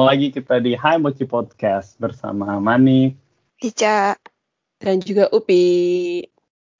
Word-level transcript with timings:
ketemu 0.00 0.16
lagi 0.16 0.28
kita 0.32 0.56
di 0.64 0.72
Hai 0.72 0.96
Mochi 0.96 1.28
Podcast 1.28 2.00
bersama 2.00 2.56
Mani. 2.56 3.12
Ica. 3.60 4.16
Dan 4.80 4.96
juga 5.04 5.28
Upi. 5.28 6.24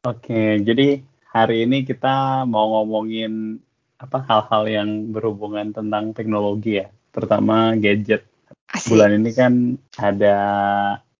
Oke, 0.08 0.56
jadi 0.64 1.04
hari 1.28 1.68
ini 1.68 1.84
kita 1.84 2.48
mau 2.48 2.80
ngomongin 2.80 3.60
apa 4.00 4.24
hal-hal 4.24 4.64
yang 4.72 5.12
berhubungan 5.12 5.68
tentang 5.68 6.16
teknologi 6.16 6.80
ya, 6.80 6.88
terutama 7.12 7.76
gadget. 7.76 8.24
Asik. 8.72 8.96
Bulan 8.96 9.20
ini 9.20 9.36
kan 9.36 9.76
ada 10.00 10.36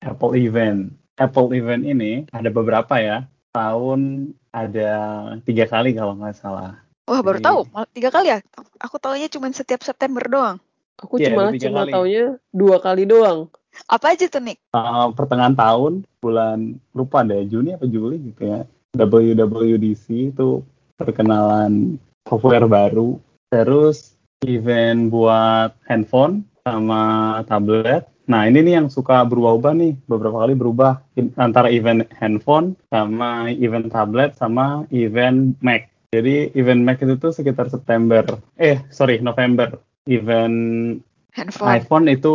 Apple 0.00 0.40
event. 0.40 0.96
Apple 1.21 1.53
event 1.53 1.85
ini 1.85 2.25
ada 2.32 2.48
beberapa 2.48 2.96
ya. 2.96 3.29
Tahun 3.53 4.32
ada 4.57 4.90
tiga 5.44 5.68
kali 5.68 5.93
kalau 5.93 6.17
nggak 6.17 6.32
salah. 6.32 6.80
Wah 7.04 7.21
baru 7.21 7.44
Jadi- 7.44 7.48
tahu, 7.53 7.61
tiga 7.93 8.08
kali 8.08 8.32
ya. 8.32 8.40
Aku 8.89 8.96
taunya 8.96 9.29
cuma 9.29 9.53
setiap 9.53 9.85
September 9.85 10.25
doang. 10.25 10.57
Aku 11.00 11.17
Iya, 11.17 11.32
cuma 11.32 11.43
cuma 11.57 11.81
kali. 11.89 11.93
taunya 11.93 12.25
dua 12.53 12.77
kali 12.79 13.08
doang. 13.08 13.49
Apa 13.89 14.13
aja 14.13 14.27
tuh 14.29 14.43
Nick? 14.43 14.61
Uh, 14.75 15.08
pertengahan 15.17 15.57
tahun 15.57 16.04
bulan 16.21 16.77
lupa 16.93 17.25
deh 17.25 17.49
Juni 17.49 17.72
apa 17.72 17.89
Juli 17.89 18.21
gitu 18.21 18.45
ya 18.45 18.61
WWDC 18.95 20.36
itu 20.36 20.61
perkenalan 21.00 21.96
software 22.29 22.68
baru 22.68 23.17
terus 23.49 24.18
event 24.44 25.08
buat 25.08 25.72
handphone 25.89 26.44
sama 26.67 27.41
tablet 27.49 28.05
nah 28.29 28.46
ini 28.46 28.63
nih 28.63 28.79
yang 28.79 28.89
suka 28.93 29.25
berubah-ubah 29.27 29.72
nih 29.75 29.93
beberapa 30.07 30.44
kali 30.44 30.55
berubah 30.55 31.03
antara 31.41 31.72
event 31.72 32.06
handphone 32.14 32.77
sama 32.92 33.48
event 33.50 33.91
tablet 33.91 34.36
sama 34.36 34.84
event 34.92 35.56
Mac 35.64 35.89
jadi 36.12 36.52
event 36.55 36.84
Mac 36.84 37.00
itu 37.02 37.17
tuh 37.17 37.33
sekitar 37.33 37.72
September 37.72 38.22
eh 38.61 38.83
sorry 38.92 39.19
November 39.19 39.78
event 40.06 40.56
Handphone. 41.34 41.68
iPhone 41.76 42.06
itu 42.08 42.34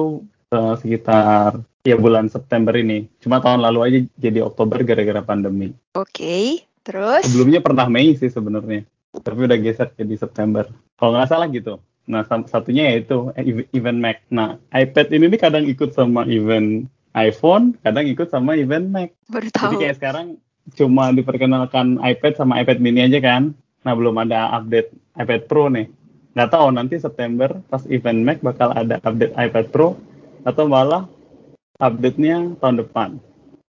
eh, 0.52 0.73
sekitar 0.80 1.61
ya 1.85 1.95
bulan 1.95 2.27
September 2.27 2.73
ini. 2.73 3.05
Cuma 3.21 3.41
tahun 3.41 3.61
lalu 3.61 3.80
aja 3.81 3.99
jadi 4.17 4.45
Oktober 4.45 4.81
gara-gara 4.81 5.21
pandemi. 5.21 5.73
Oke. 5.93 6.66
Terus? 6.86 7.25
Sebelumnya 7.25 7.66
pernah 7.66 7.89
Mei 7.89 8.13
sih 8.13 8.30
sebenarnya. 8.30 8.86
Tapi 9.16 9.39
udah 9.49 9.58
geser 9.58 9.89
jadi 9.97 10.16
September. 10.17 10.69
Kalau 10.99 11.17
nggak 11.17 11.30
salah 11.30 11.47
gitu. 11.49 11.81
Nah, 12.05 12.21
satunya 12.45 12.93
yaitu 12.93 13.33
ev- 13.33 13.66
event 13.73 13.97
Mac. 13.97 14.21
Nah, 14.30 14.61
iPad 14.69 15.09
ini 15.09 15.25
nih 15.25 15.41
kadang 15.41 15.66
ikut 15.66 15.89
sama 15.97 16.21
event 16.30 16.86
iPhone, 17.17 17.73
kadang 17.81 18.05
ikut 18.05 18.30
sama 18.30 18.53
event 18.53 18.86
Mac. 18.93 19.09
Baru 19.25 19.49
Jadi 19.49 19.58
tahu. 19.58 19.81
kayak 19.81 19.97
sekarang 19.97 20.27
cuma 20.77 21.09
diperkenalkan 21.09 21.97
iPad 21.97 22.33
sama 22.38 22.61
iPad 22.61 22.77
mini 22.77 23.02
aja 23.09 23.17
kan. 23.17 23.58
Nah, 23.81 23.93
belum 23.97 24.13
ada 24.21 24.53
update 24.53 24.93
iPad 25.17 25.41
Pro 25.49 25.66
nih. 25.73 25.89
Nggak 26.36 26.52
tahu 26.52 26.67
nanti 26.75 26.95
September 27.00 27.64
pas 27.72 27.88
event 27.88 28.19
Mac 28.19 28.44
bakal 28.44 28.75
ada 28.75 29.00
update 29.00 29.31
iPad 29.33 29.72
Pro 29.72 29.95
atau 30.44 30.67
malah 30.67 31.08
update-nya 31.80 32.59
tahun 32.59 32.83
depan. 32.83 33.09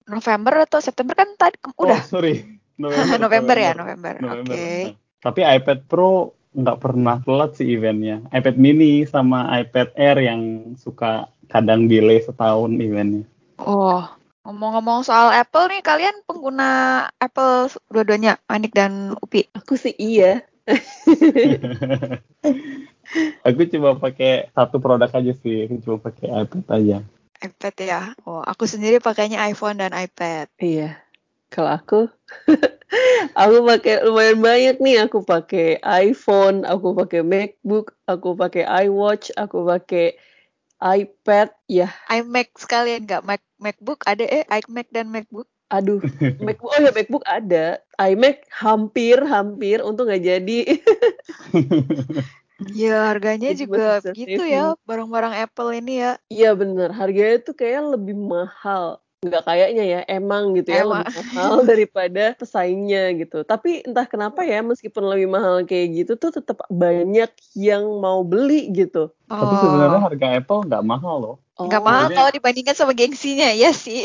November 0.05 0.65
atau 0.65 0.81
September 0.81 1.13
kan 1.13 1.29
tadi 1.37 1.57
Oh, 1.77 1.85
udah. 1.85 2.01
sorry. 2.05 2.41
November, 2.81 3.55
ya, 3.55 3.71
November. 3.77 4.17
November. 4.17 4.53
Oke. 4.53 4.65
Nah, 4.89 4.93
Tapi 5.21 5.41
iPad 5.41 5.79
Pro 5.85 6.33
nggak 6.55 6.77
pernah 6.81 7.21
telat 7.21 7.53
sih 7.53 7.69
eventnya. 7.69 8.25
iPad 8.33 8.55
mini 8.57 9.05
sama 9.05 9.45
iPad 9.61 9.93
Air 9.93 10.17
yang 10.25 10.41
suka 10.77 11.29
kadang 11.45 11.85
delay 11.85 12.21
setahun 12.21 12.73
eventnya. 12.81 13.25
Oh, 13.61 14.01
ngomong-ngomong 14.41 15.05
soal 15.05 15.31
Apple 15.31 15.69
nih, 15.69 15.81
kalian 15.85 16.17
pengguna 16.25 16.69
Apple 17.17 17.69
dua-duanya, 17.89 18.41
Anik 18.49 18.73
dan 18.73 19.13
Upi. 19.21 19.45
Aku 19.53 19.77
sih 19.77 19.93
iya. 19.97 20.41
Aku 23.45 23.61
cuma 23.69 23.93
pakai 23.95 24.49
satu 24.51 24.81
produk 24.81 25.09
aja 25.13 25.33
sih. 25.37 25.69
Aku 25.69 25.77
cuma 25.85 25.97
pakai 26.01 26.33
iPad 26.33 26.65
aja. 26.73 26.97
iPad 27.45 27.75
ya. 27.77 28.01
Oh, 28.25 28.41
aku 28.41 28.65
sendiri 28.65 28.97
pakainya 28.97 29.45
iPhone 29.45 29.77
dan 29.77 29.93
iPad. 29.93 30.49
Iya. 30.57 30.97
Kalau 31.53 31.71
aku 31.71 32.09
aku 33.41 33.57
pakai 33.63 34.03
lumayan 34.03 34.41
banyak 34.41 34.75
nih. 34.81 35.05
Aku 35.05 35.21
pakai 35.21 35.77
iPhone, 35.85 36.65
aku 36.65 36.97
pakai 36.97 37.21
MacBook, 37.21 37.93
aku 38.09 38.33
pakai 38.33 38.65
iWatch, 38.89 39.31
aku 39.37 39.63
pakai 39.63 40.17
iPad. 40.81 41.53
Ya, 41.69 41.93
iMac 42.11 42.51
sekalian 42.59 43.07
nggak? 43.07 43.23
Mac 43.23 43.41
MacBook 43.61 44.03
ada 44.03 44.25
eh 44.25 44.43
iMac 44.49 44.89
dan 44.91 45.13
MacBook. 45.13 45.47
Aduh. 45.71 45.99
MacBook 46.45 46.71
oh 46.71 46.81
ya 46.81 46.91
MacBook 46.93 47.25
ada. 47.25 47.79
iMac 47.95 48.45
hampir 48.51 49.17
hampir 49.23 49.79
untung 49.81 50.07
nggak 50.07 50.23
jadi. 50.23 50.59
Ya, 52.71 53.11
harganya 53.11 53.51
Jadi 53.51 53.67
juga 53.67 53.99
gitu 54.15 54.43
ya, 54.47 54.79
barang-barang 54.87 55.35
Apple 55.43 55.75
ini 55.75 55.99
ya. 55.99 56.15
Iya 56.31 56.55
bener, 56.55 56.87
harganya 56.95 57.43
tuh 57.43 57.51
kayak 57.51 57.99
lebih 57.99 58.15
mahal. 58.15 59.03
Nggak 59.27 59.43
kayaknya 59.43 59.83
ya, 59.83 59.99
emang 60.07 60.55
gitu 60.55 60.71
ya, 60.71 60.87
Emang. 60.87 61.03
lebih 61.03 61.19
mahal 61.19 61.53
daripada 61.71 62.23
pesaingnya 62.39 63.11
gitu. 63.19 63.43
Tapi 63.43 63.83
entah 63.83 64.07
kenapa 64.07 64.47
ya, 64.47 64.63
meskipun 64.63 65.03
lebih 65.03 65.27
mahal 65.35 65.67
kayak 65.67 65.99
gitu 65.99 66.15
tuh 66.15 66.31
tetap 66.31 66.63
banyak 66.71 67.27
yang 67.59 67.83
mau 67.99 68.23
beli 68.23 68.71
gitu. 68.71 69.11
Tapi 69.27 69.51
Oh, 69.51 69.59
sebenarnya 69.59 69.99
harga 69.99 70.27
Apple 70.39 70.59
nggak 70.71 70.83
mahal 70.87 71.15
loh. 71.19 71.35
Oh, 71.55 71.71
mahal 71.71 72.11
jadi- 72.11 72.17
kalau 72.19 72.31
dibandingkan 72.35 72.75
sama 72.75 72.91
gengsinya, 72.91 73.47
ya 73.55 73.71
sih. 73.71 74.03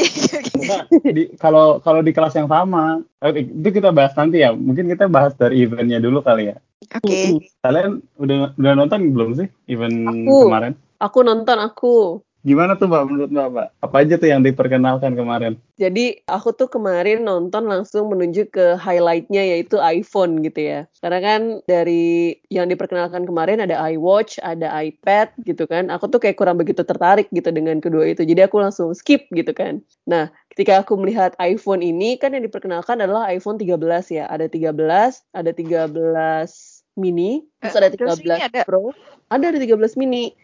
Kalau 1.42 1.82
kalau 1.82 1.98
di 1.98 2.14
kelas 2.14 2.38
yang 2.38 2.46
sama, 2.46 3.02
eh, 3.18 3.42
itu 3.42 3.68
kita 3.74 3.90
bahas 3.90 4.14
nanti 4.14 4.38
ya. 4.46 4.54
Mungkin 4.54 4.86
kita 4.86 5.10
bahas 5.10 5.34
dari 5.34 5.66
eventnya 5.66 5.98
dulu 5.98 6.22
kali 6.22 6.54
ya. 6.54 6.56
Oke. 6.94 7.42
Kalian 7.58 8.06
udah 8.22 8.54
udah 8.54 8.72
nonton 8.78 9.10
belum 9.10 9.30
sih 9.34 9.48
event 9.66 9.96
Aku. 10.06 10.46
kemarin? 10.46 10.72
Aku 11.02 11.18
nonton 11.26 11.58
aku. 11.58 11.96
Gimana 12.40 12.72
tuh 12.80 12.88
Mbak 12.88 13.04
menurut 13.04 13.30
Mbak? 13.30 13.48
Mbak? 13.52 13.68
Apa 13.84 13.96
aja 14.00 14.14
tuh 14.16 14.28
yang 14.32 14.40
diperkenalkan 14.40 15.12
kemarin? 15.12 15.60
Jadi 15.76 16.24
aku 16.24 16.56
tuh 16.56 16.72
kemarin 16.72 17.20
nonton 17.20 17.68
langsung 17.68 18.08
menuju 18.08 18.48
ke 18.48 18.80
highlightnya 18.80 19.44
yaitu 19.44 19.76
iPhone 19.76 20.40
gitu 20.40 20.60
ya. 20.60 20.80
Karena 21.04 21.20
kan 21.20 21.40
dari 21.68 22.40
yang 22.48 22.72
diperkenalkan 22.72 23.28
kemarin 23.28 23.60
ada 23.60 23.76
iWatch, 23.92 24.40
ada 24.40 24.72
iPad 24.72 25.36
gitu 25.44 25.68
kan. 25.68 25.92
Aku 25.92 26.08
tuh 26.08 26.16
kayak 26.16 26.40
kurang 26.40 26.56
begitu 26.56 26.80
tertarik 26.80 27.28
gitu 27.28 27.52
dengan 27.52 27.76
kedua 27.84 28.08
itu. 28.08 28.24
Jadi 28.24 28.40
aku 28.40 28.56
langsung 28.56 28.96
skip 28.96 29.28
gitu 29.36 29.52
kan. 29.52 29.84
Nah, 30.08 30.32
ketika 30.56 30.80
aku 30.80 30.96
melihat 30.96 31.36
iPhone 31.36 31.84
ini 31.84 32.16
kan 32.16 32.32
yang 32.32 32.44
diperkenalkan 32.44 33.04
adalah 33.04 33.28
iPhone 33.28 33.60
13 33.60 34.08
ya. 34.08 34.24
Ada 34.32 34.48
13, 34.48 35.28
ada 35.36 35.50
13 35.52 36.80
mini, 36.96 37.44
terus 37.60 37.74
Eh, 37.76 37.80
ada 37.80 37.88
13 37.92 38.20
mini 38.20 38.36
13 38.36 38.48
ada? 38.48 38.60
Pro. 38.64 38.92
Ada 39.30 39.44
ada 39.54 39.58
13 39.60 39.94
mini. 39.94 40.34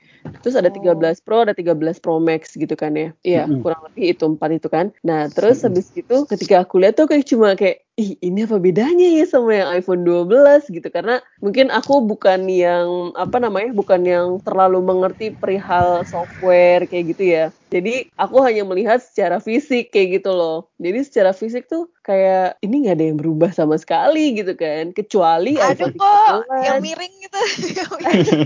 Terus 0.43 0.59
ada 0.59 0.69
Oh. 0.69 0.75
13 0.75 1.23
Pro, 1.23 1.47
ada 1.47 1.55
13 1.55 2.03
Pro 2.03 2.19
Max 2.19 2.59
gitu 2.59 2.75
kan 2.75 2.93
ya. 2.99 3.15
Iya, 3.23 3.47
Mm-mm. 3.47 3.63
kurang 3.63 3.81
lebih 3.91 4.05
itu 4.19 4.25
empat 4.27 4.51
itu 4.59 4.69
kan. 4.69 4.91
Nah, 5.07 5.31
terus 5.31 5.63
habis 5.63 5.89
itu 5.95 6.17
ketika 6.27 6.67
aku 6.67 6.83
lihat 6.83 6.99
tuh 6.99 7.07
kayak 7.07 7.25
cuma 7.25 7.55
kayak 7.55 7.86
ih 7.97 8.13
ini 8.21 8.45
apa 8.45 8.61
bedanya 8.61 9.09
ya 9.09 9.25
sama 9.25 9.57
yang 9.57 9.69
iPhone 9.73 10.05
12 10.05 10.69
gitu 10.69 10.85
karena 10.93 11.17
mungkin 11.41 11.73
aku 11.73 12.05
bukan 12.05 12.45
yang 12.45 13.17
apa 13.17 13.41
namanya 13.41 13.73
bukan 13.73 14.05
yang 14.05 14.37
terlalu 14.45 14.85
mengerti 14.85 15.33
perihal 15.33 16.05
software 16.05 16.85
kayak 16.85 17.17
gitu 17.17 17.25
ya 17.25 17.45
jadi 17.73 18.05
aku 18.21 18.45
hanya 18.45 18.69
melihat 18.69 19.01
secara 19.01 19.41
fisik 19.41 19.97
kayak 19.97 20.21
gitu 20.21 20.29
loh 20.37 20.69
jadi 20.77 21.01
secara 21.09 21.33
fisik 21.33 21.73
tuh 21.73 21.89
kayak 22.07 22.63
ini 22.63 22.87
nggak 22.87 22.97
ada 23.03 23.07
yang 23.11 23.19
berubah 23.19 23.51
sama 23.51 23.75
sekali 23.81 24.39
gitu 24.39 24.55
kan 24.55 24.95
kecuali 24.95 25.59
Ada 25.59 25.91
iPhone 25.91 25.99
kok 25.99 26.47
13. 26.55 26.67
yang 26.71 26.79
miring 26.79 27.15
gitu. 27.19 27.41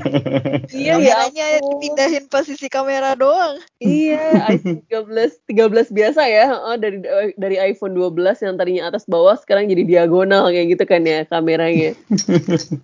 iya 0.80 0.94
ya 0.96 1.14
Kameranya 1.20 1.44
ampun. 1.60 1.68
dipindahin 1.76 2.24
posisi 2.32 2.66
kamera 2.72 3.12
doang. 3.12 3.60
Iya, 3.84 4.48
iPhone 4.56 4.80
13 4.88 5.44
13 5.44 5.92
biasa 5.92 6.22
ya, 6.24 6.46
oh, 6.56 6.76
dari 6.80 7.04
dari 7.36 7.56
iPhone 7.60 7.92
12 7.92 8.40
yang 8.40 8.56
tadinya 8.56 8.88
atas 8.88 9.04
bawah 9.04 9.36
sekarang 9.42 9.66
jadi 9.66 9.82
diagonal 9.84 10.48
kayak 10.52 10.76
gitu 10.76 10.84
kan 10.86 11.02
ya 11.04 11.24
kameranya. 11.26 11.96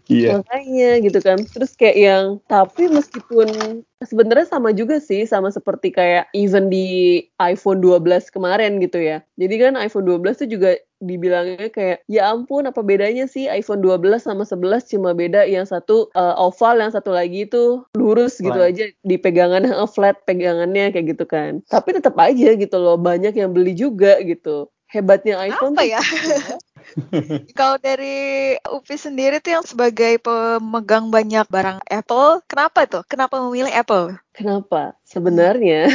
Iya. 0.06 0.40
Makanya 0.40 0.90
gitu 1.02 1.18
kan. 1.20 1.38
Terus 1.42 1.74
kayak 1.74 1.96
yang 1.98 2.24
tapi 2.46 2.88
meskipun 2.88 3.82
sebenarnya 4.04 4.46
sama 4.48 4.70
juga 4.76 5.00
sih 5.00 5.24
sama 5.24 5.48
seperti 5.48 5.92
kayak 5.92 6.28
event 6.36 6.68
di 6.68 7.20
iPhone 7.40 7.80
12 7.80 8.32
kemarin 8.32 8.78
gitu 8.78 9.00
ya. 9.00 9.24
Jadi 9.36 9.54
kan 9.56 9.74
iPhone 9.76 10.06
12 10.06 10.46
tuh 10.46 10.48
juga 10.48 10.76
dibilangnya 10.96 11.68
kayak 11.68 12.08
ya 12.08 12.32
ampun 12.32 12.64
apa 12.64 12.80
bedanya 12.80 13.28
sih 13.28 13.44
iPhone 13.52 13.84
12 13.84 14.16
sama 14.16 14.48
11 14.48 14.96
cuma 14.96 15.12
beda 15.12 15.44
yang 15.44 15.68
satu 15.68 16.08
uh, 16.16 16.32
oval 16.40 16.80
yang 16.80 16.88
satu 16.88 17.12
lagi 17.12 17.44
itu 17.44 17.84
lurus 17.92 18.40
gitu 18.40 18.56
aja 18.56 18.88
di 19.04 19.16
pegangan 19.20 19.68
flat 19.94 20.16
pegangannya 20.24 20.92
kayak 20.92 21.16
gitu 21.16 21.24
kan. 21.28 21.60
Tapi 21.68 21.96
tetap 21.96 22.16
aja 22.16 22.56
gitu 22.56 22.76
loh 22.80 22.96
banyak 22.96 23.36
yang 23.36 23.52
beli 23.52 23.76
juga 23.76 24.16
gitu. 24.24 24.72
Hebatnya 24.86 25.42
iPhone 25.42 25.74
Apa 25.74 25.82
ya? 25.82 26.02
Kalau 27.58 27.76
dari 27.82 28.54
Upi 28.70 28.94
sendiri 28.94 29.42
tuh 29.42 29.58
yang 29.58 29.66
sebagai 29.66 30.22
pemegang 30.22 31.10
banyak 31.10 31.46
barang 31.50 31.82
Apple, 31.90 32.46
kenapa 32.46 32.86
tuh? 32.86 33.02
Kenapa 33.10 33.42
memilih 33.42 33.72
Apple? 33.74 34.14
Kenapa? 34.36 34.92
Sebenarnya, 35.06 35.88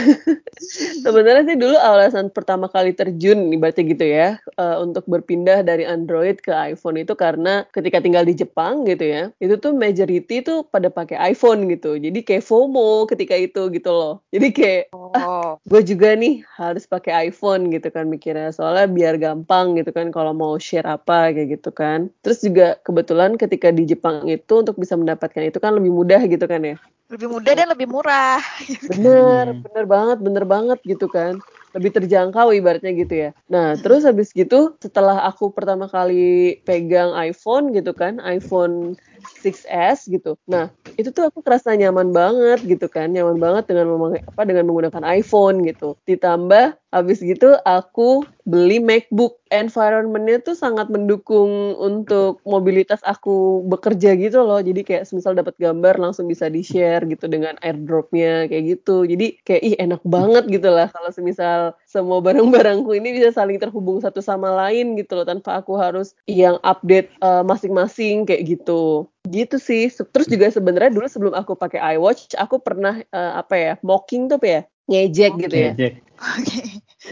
sebenarnya 1.05 1.43
sih 1.45 1.57
dulu 1.61 1.77
alasan 1.77 2.33
pertama 2.33 2.65
kali 2.65 2.89
terjun, 2.95 3.53
ibaratnya 3.53 3.83
gitu 3.85 4.05
ya, 4.07 4.27
uh, 4.57 4.81
untuk 4.81 5.05
berpindah 5.05 5.61
dari 5.61 5.85
Android 5.85 6.41
ke 6.41 6.49
iPhone 6.49 6.97
itu 6.97 7.13
karena 7.13 7.69
ketika 7.69 8.01
tinggal 8.01 8.25
di 8.25 8.33
Jepang 8.33 8.81
gitu 8.89 9.05
ya, 9.05 9.29
itu 9.37 9.61
tuh 9.61 9.77
majority 9.77 10.41
tuh 10.41 10.65
pada 10.65 10.89
pakai 10.89 11.21
iPhone 11.37 11.69
gitu. 11.69 12.01
Jadi 12.01 12.25
kayak 12.25 12.41
FOMO 12.41 13.05
ketika 13.05 13.37
itu 13.37 13.69
gitu 13.69 13.91
loh. 13.93 14.25
Jadi 14.33 14.47
kayak, 14.49 14.83
ah, 15.15 15.19
Oh. 15.23 15.27
ah, 15.27 15.49
gue 15.69 15.81
juga 15.91 16.07
nih 16.17 16.43
harus 16.59 16.83
pakai 16.87 17.29
iPhone 17.29 17.69
gitu 17.73 17.87
kan 17.95 18.05
mikirnya. 18.07 18.49
Soalnya 18.55 18.85
biar 18.97 19.13
gampang 19.21 19.75
gitu 19.79 19.91
kan 19.97 20.07
kalau 20.15 20.31
mau 20.35 20.55
share 20.59 20.87
apa 20.87 21.31
kayak 21.35 21.59
gitu 21.59 21.69
kan. 21.75 21.99
Terus 22.23 22.39
juga 22.45 22.79
kebetulan 22.85 23.35
ketika 23.41 23.69
di 23.75 23.83
Jepang 23.91 24.25
itu 24.31 24.53
untuk 24.63 24.75
bisa 24.81 24.95
mendapatkan 24.99 25.43
itu 25.43 25.57
kan 25.63 25.71
lebih 25.77 25.91
mudah 25.93 26.21
gitu 26.27 26.45
kan 26.47 26.61
ya 26.63 26.75
lebih 27.11 27.27
mudah 27.27 27.53
dan 27.59 27.67
lebih 27.75 27.87
murah. 27.91 28.39
Bener, 28.87 29.45
Hmm. 29.51 29.61
bener 29.67 29.85
banget, 29.85 30.17
bener 30.23 30.45
banget 30.47 30.79
gitu 30.87 31.05
kan. 31.11 31.43
Lebih 31.75 31.91
terjangkau 31.95 32.51
ibaratnya 32.51 32.91
gitu 32.95 33.13
ya. 33.27 33.29
Nah, 33.47 33.79
terus 33.79 34.03
habis 34.03 34.31
gitu 34.35 34.75
setelah 34.83 35.23
aku 35.27 35.51
pertama 35.55 35.87
kali 35.87 36.59
pegang 36.67 37.11
iPhone 37.15 37.71
gitu 37.71 37.91
kan, 37.95 38.19
iPhone 38.23 38.95
6s 39.41 40.09
gitu. 40.09 40.37
Nah, 40.45 40.69
itu 40.97 41.09
tuh 41.09 41.29
aku 41.29 41.41
kerasa 41.41 41.73
nyaman 41.73 42.13
banget 42.13 42.61
gitu 42.65 42.87
kan, 42.91 43.09
nyaman 43.09 43.37
banget 43.41 43.69
dengan 43.71 43.93
memakai 43.95 44.21
apa 44.25 44.41
dengan 44.45 44.65
menggunakan 44.69 45.03
iPhone 45.05 45.65
gitu. 45.65 45.97
Ditambah 46.05 46.77
habis 46.91 47.23
gitu 47.23 47.55
aku 47.63 48.27
beli 48.43 48.83
MacBook. 48.83 49.39
Environment-nya 49.51 50.39
tuh 50.39 50.55
sangat 50.55 50.87
mendukung 50.87 51.75
untuk 51.75 52.39
mobilitas 52.47 53.03
aku 53.03 53.67
bekerja 53.67 54.15
gitu 54.15 54.47
loh. 54.47 54.63
Jadi 54.63 54.87
kayak 54.87 55.03
semisal 55.03 55.35
dapat 55.35 55.59
gambar 55.59 55.99
langsung 55.99 56.31
bisa 56.31 56.47
di-share 56.47 57.03
gitu 57.03 57.27
dengan 57.27 57.59
airdrop-nya 57.59 58.47
kayak 58.47 58.79
gitu. 58.79 59.03
Jadi 59.03 59.43
kayak 59.43 59.61
ih 59.67 59.75
enak 59.75 60.01
banget 60.07 60.47
gitu 60.47 60.71
lah 60.71 60.87
kalau 60.87 61.11
semisal 61.11 61.75
semua 61.83 62.23
barang-barangku 62.23 62.95
ini 62.95 63.19
bisa 63.19 63.35
saling 63.35 63.59
terhubung 63.59 63.99
satu 63.99 64.23
sama 64.23 64.55
lain 64.55 64.95
gitu 64.95 65.19
loh 65.19 65.27
tanpa 65.27 65.59
aku 65.59 65.75
harus 65.75 66.15
yang 66.31 66.55
update 66.63 67.11
uh, 67.19 67.43
masing-masing 67.43 68.23
kayak 68.23 68.55
gitu 68.55 69.10
gitu 69.27 69.57
sih. 69.57 69.89
Terus 69.89 70.27
juga 70.27 70.49
sebenarnya 70.49 70.91
dulu 70.91 71.05
sebelum 71.05 71.33
aku 71.37 71.53
pakai 71.53 71.97
iWatch 71.97 72.33
aku 72.35 72.57
pernah 72.57 73.01
uh, 73.13 73.33
apa 73.37 73.55
ya 73.55 73.73
mocking 73.85 74.25
tuh 74.25 74.41
apa 74.41 74.47
ya? 74.47 74.61
Ngejek 74.89 75.31
gitu 75.47 75.55
ya. 75.55 75.71
Ngejek. 75.77 75.93
Oke. 76.21 76.59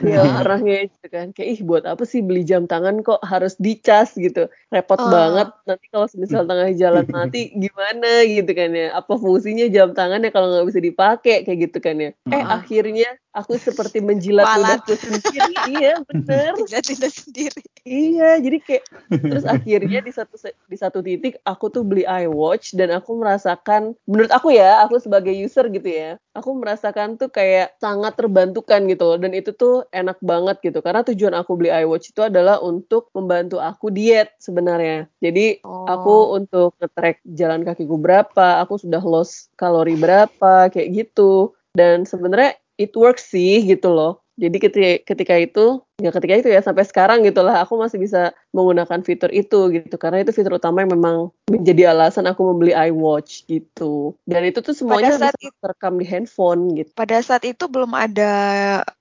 Iya 0.06 0.22
pernah 0.22 0.60
ngejek 0.62 1.10
kan. 1.10 1.28
Kayak 1.34 1.50
ih 1.50 1.60
buat 1.66 1.84
apa 1.86 2.04
sih 2.06 2.22
beli 2.22 2.46
jam 2.46 2.70
tangan 2.70 3.02
kok 3.02 3.22
harus 3.26 3.58
dicas? 3.58 4.14
gitu. 4.14 4.46
Repot 4.70 5.02
Oh. 5.02 5.10
banget. 5.10 5.50
Nanti 5.66 5.86
kalau 5.90 6.06
misal 6.14 6.46
tengah 6.46 6.70
jalan 6.78 7.06
mati 7.10 7.50
gimana 7.56 8.22
gitu 8.26 8.52
kan 8.54 8.70
ya. 8.70 8.94
Apa 8.94 9.18
fungsinya 9.18 9.66
jam 9.70 9.98
tangan 9.98 10.22
ya 10.22 10.30
kalau 10.30 10.54
nggak 10.54 10.68
bisa 10.70 10.82
dipakai? 10.82 11.42
Kayak 11.42 11.60
gitu 11.70 11.78
kan 11.82 11.96
ya. 11.98 12.12
Eh 12.30 12.38
Ah. 12.38 12.62
akhirnya 12.62 13.10
aku 13.34 13.62
seperti 13.62 14.02
menjilat 14.02 14.46
ludahku 14.58 14.94
sendiri 14.98 15.54
iya 15.70 16.02
bener 16.06 16.54
Tidak 16.70 17.12
sendiri. 17.12 17.62
Iya, 17.88 18.38
jadi 18.44 18.58
kayak 18.60 18.84
terus 19.10 19.46
akhirnya 19.48 20.00
di 20.04 20.12
satu 20.12 20.36
di 20.68 20.78
satu 20.78 21.00
titik 21.02 21.40
aku 21.48 21.72
tuh 21.72 21.82
beli 21.82 22.04
iWatch 22.06 22.76
dan 22.76 22.94
aku 22.94 23.18
merasakan 23.18 23.96
menurut 24.06 24.30
aku 24.30 24.54
ya, 24.54 24.84
aku 24.86 25.00
sebagai 25.00 25.32
user 25.32 25.72
gitu 25.72 25.88
ya, 25.88 26.20
aku 26.36 26.54
merasakan 26.60 27.16
tuh 27.16 27.32
kayak 27.32 27.74
sangat 27.80 28.20
terbantukan 28.20 28.84
gitu 28.86 29.04
loh 29.16 29.18
dan 29.18 29.32
itu 29.34 29.56
tuh 29.56 29.88
enak 29.96 30.20
banget 30.22 30.60
gitu 30.62 30.84
karena 30.84 31.02
tujuan 31.08 31.34
aku 31.40 31.56
beli 31.56 31.72
iWatch 31.72 32.14
itu 32.14 32.22
adalah 32.22 32.60
untuk 32.62 33.10
membantu 33.16 33.58
aku 33.64 33.90
diet 33.90 34.36
sebenarnya. 34.38 35.08
Jadi 35.24 35.64
Oh. 35.66 35.88
aku 35.88 36.16
untuk 36.36 36.76
nge-track 36.78 37.24
jalan 37.34 37.64
kakiku 37.66 37.96
berapa, 37.98 38.62
aku 38.62 38.78
sudah 38.78 39.02
lost 39.02 39.50
kalori 39.56 39.96
berapa 39.98 40.70
kayak 40.70 40.90
gitu 40.94 41.56
dan 41.74 42.04
sebenarnya 42.06 42.60
it 42.80 42.96
works 42.96 43.28
sih 43.28 43.60
gitu 43.68 43.92
loh. 43.92 44.24
Jadi 44.40 44.56
ketika, 44.56 44.90
ketika 45.04 45.36
itu, 45.36 45.84
ya 46.00 46.16
ketika 46.16 46.34
itu 46.40 46.48
ya 46.48 46.64
sampai 46.64 46.88
sekarang 46.88 47.28
gitulah 47.28 47.60
aku 47.60 47.76
masih 47.76 48.00
bisa 48.00 48.32
menggunakan 48.50 49.06
fitur 49.06 49.30
itu 49.30 49.70
gitu 49.70 49.96
karena 50.02 50.26
itu 50.26 50.34
fitur 50.34 50.58
utama 50.58 50.82
yang 50.82 50.98
memang 50.98 51.30
menjadi 51.50 51.94
alasan 51.94 52.30
aku 52.30 52.42
membeli 52.54 52.74
iWatch 52.74 53.46
gitu. 53.50 54.18
Dan 54.26 54.46
itu 54.46 54.62
tuh 54.62 54.74
semuanya 54.74 55.18
saat 55.18 55.38
bisa 55.38 55.54
terekam 55.62 55.98
di 55.98 56.06
handphone 56.06 56.62
gitu. 56.78 56.90
Pada 56.94 57.18
saat 57.22 57.46
itu 57.46 57.66
belum 57.70 57.94
ada 57.94 58.34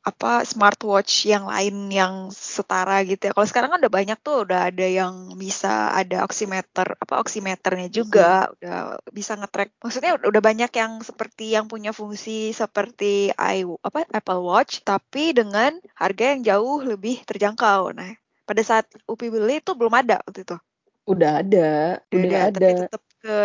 apa 0.04 0.44
smartwatch 0.44 1.28
yang 1.28 1.48
lain 1.48 1.92
yang 1.92 2.14
setara 2.32 3.04
gitu 3.04 3.28
ya. 3.28 3.32
Kalau 3.36 3.48
sekarang 3.48 3.70
kan 3.76 3.80
udah 3.84 3.92
banyak 3.92 4.18
tuh, 4.24 4.48
udah 4.48 4.72
ada 4.72 4.86
yang 4.88 5.36
bisa 5.36 5.92
ada 5.92 6.24
oximeter, 6.24 6.96
apa 6.96 7.14
oximeternya 7.20 7.88
juga, 7.92 8.48
udah 8.60 9.00
bisa 9.12 9.36
nge-track. 9.36 9.76
Maksudnya 9.80 10.16
udah 10.20 10.42
banyak 10.42 10.72
yang 10.72 11.00
seperti 11.04 11.52
yang 11.56 11.68
punya 11.68 11.92
fungsi 11.92 12.52
seperti 12.52 13.32
i 13.36 13.64
apa 13.64 14.08
Apple 14.12 14.44
Watch 14.44 14.80
tapi 14.84 15.36
dengan 15.36 15.76
harga 15.96 16.24
yang 16.36 16.40
jauh 16.44 16.80
lebih 16.84 17.20
terjangkau. 17.28 17.92
Nah, 17.92 18.16
pada 18.48 18.62
saat 18.64 18.88
Upi 19.04 19.28
beli 19.28 19.60
itu 19.60 19.76
belum 19.76 19.92
ada 19.92 20.24
waktu 20.24 20.40
itu. 20.48 20.56
Udah 21.04 21.44
ada, 21.44 22.00
Udah 22.08 22.20
udah 22.24 22.40
ada, 22.48 22.56
tapi 22.56 22.72
tetap 22.80 23.02
ke 23.20 23.36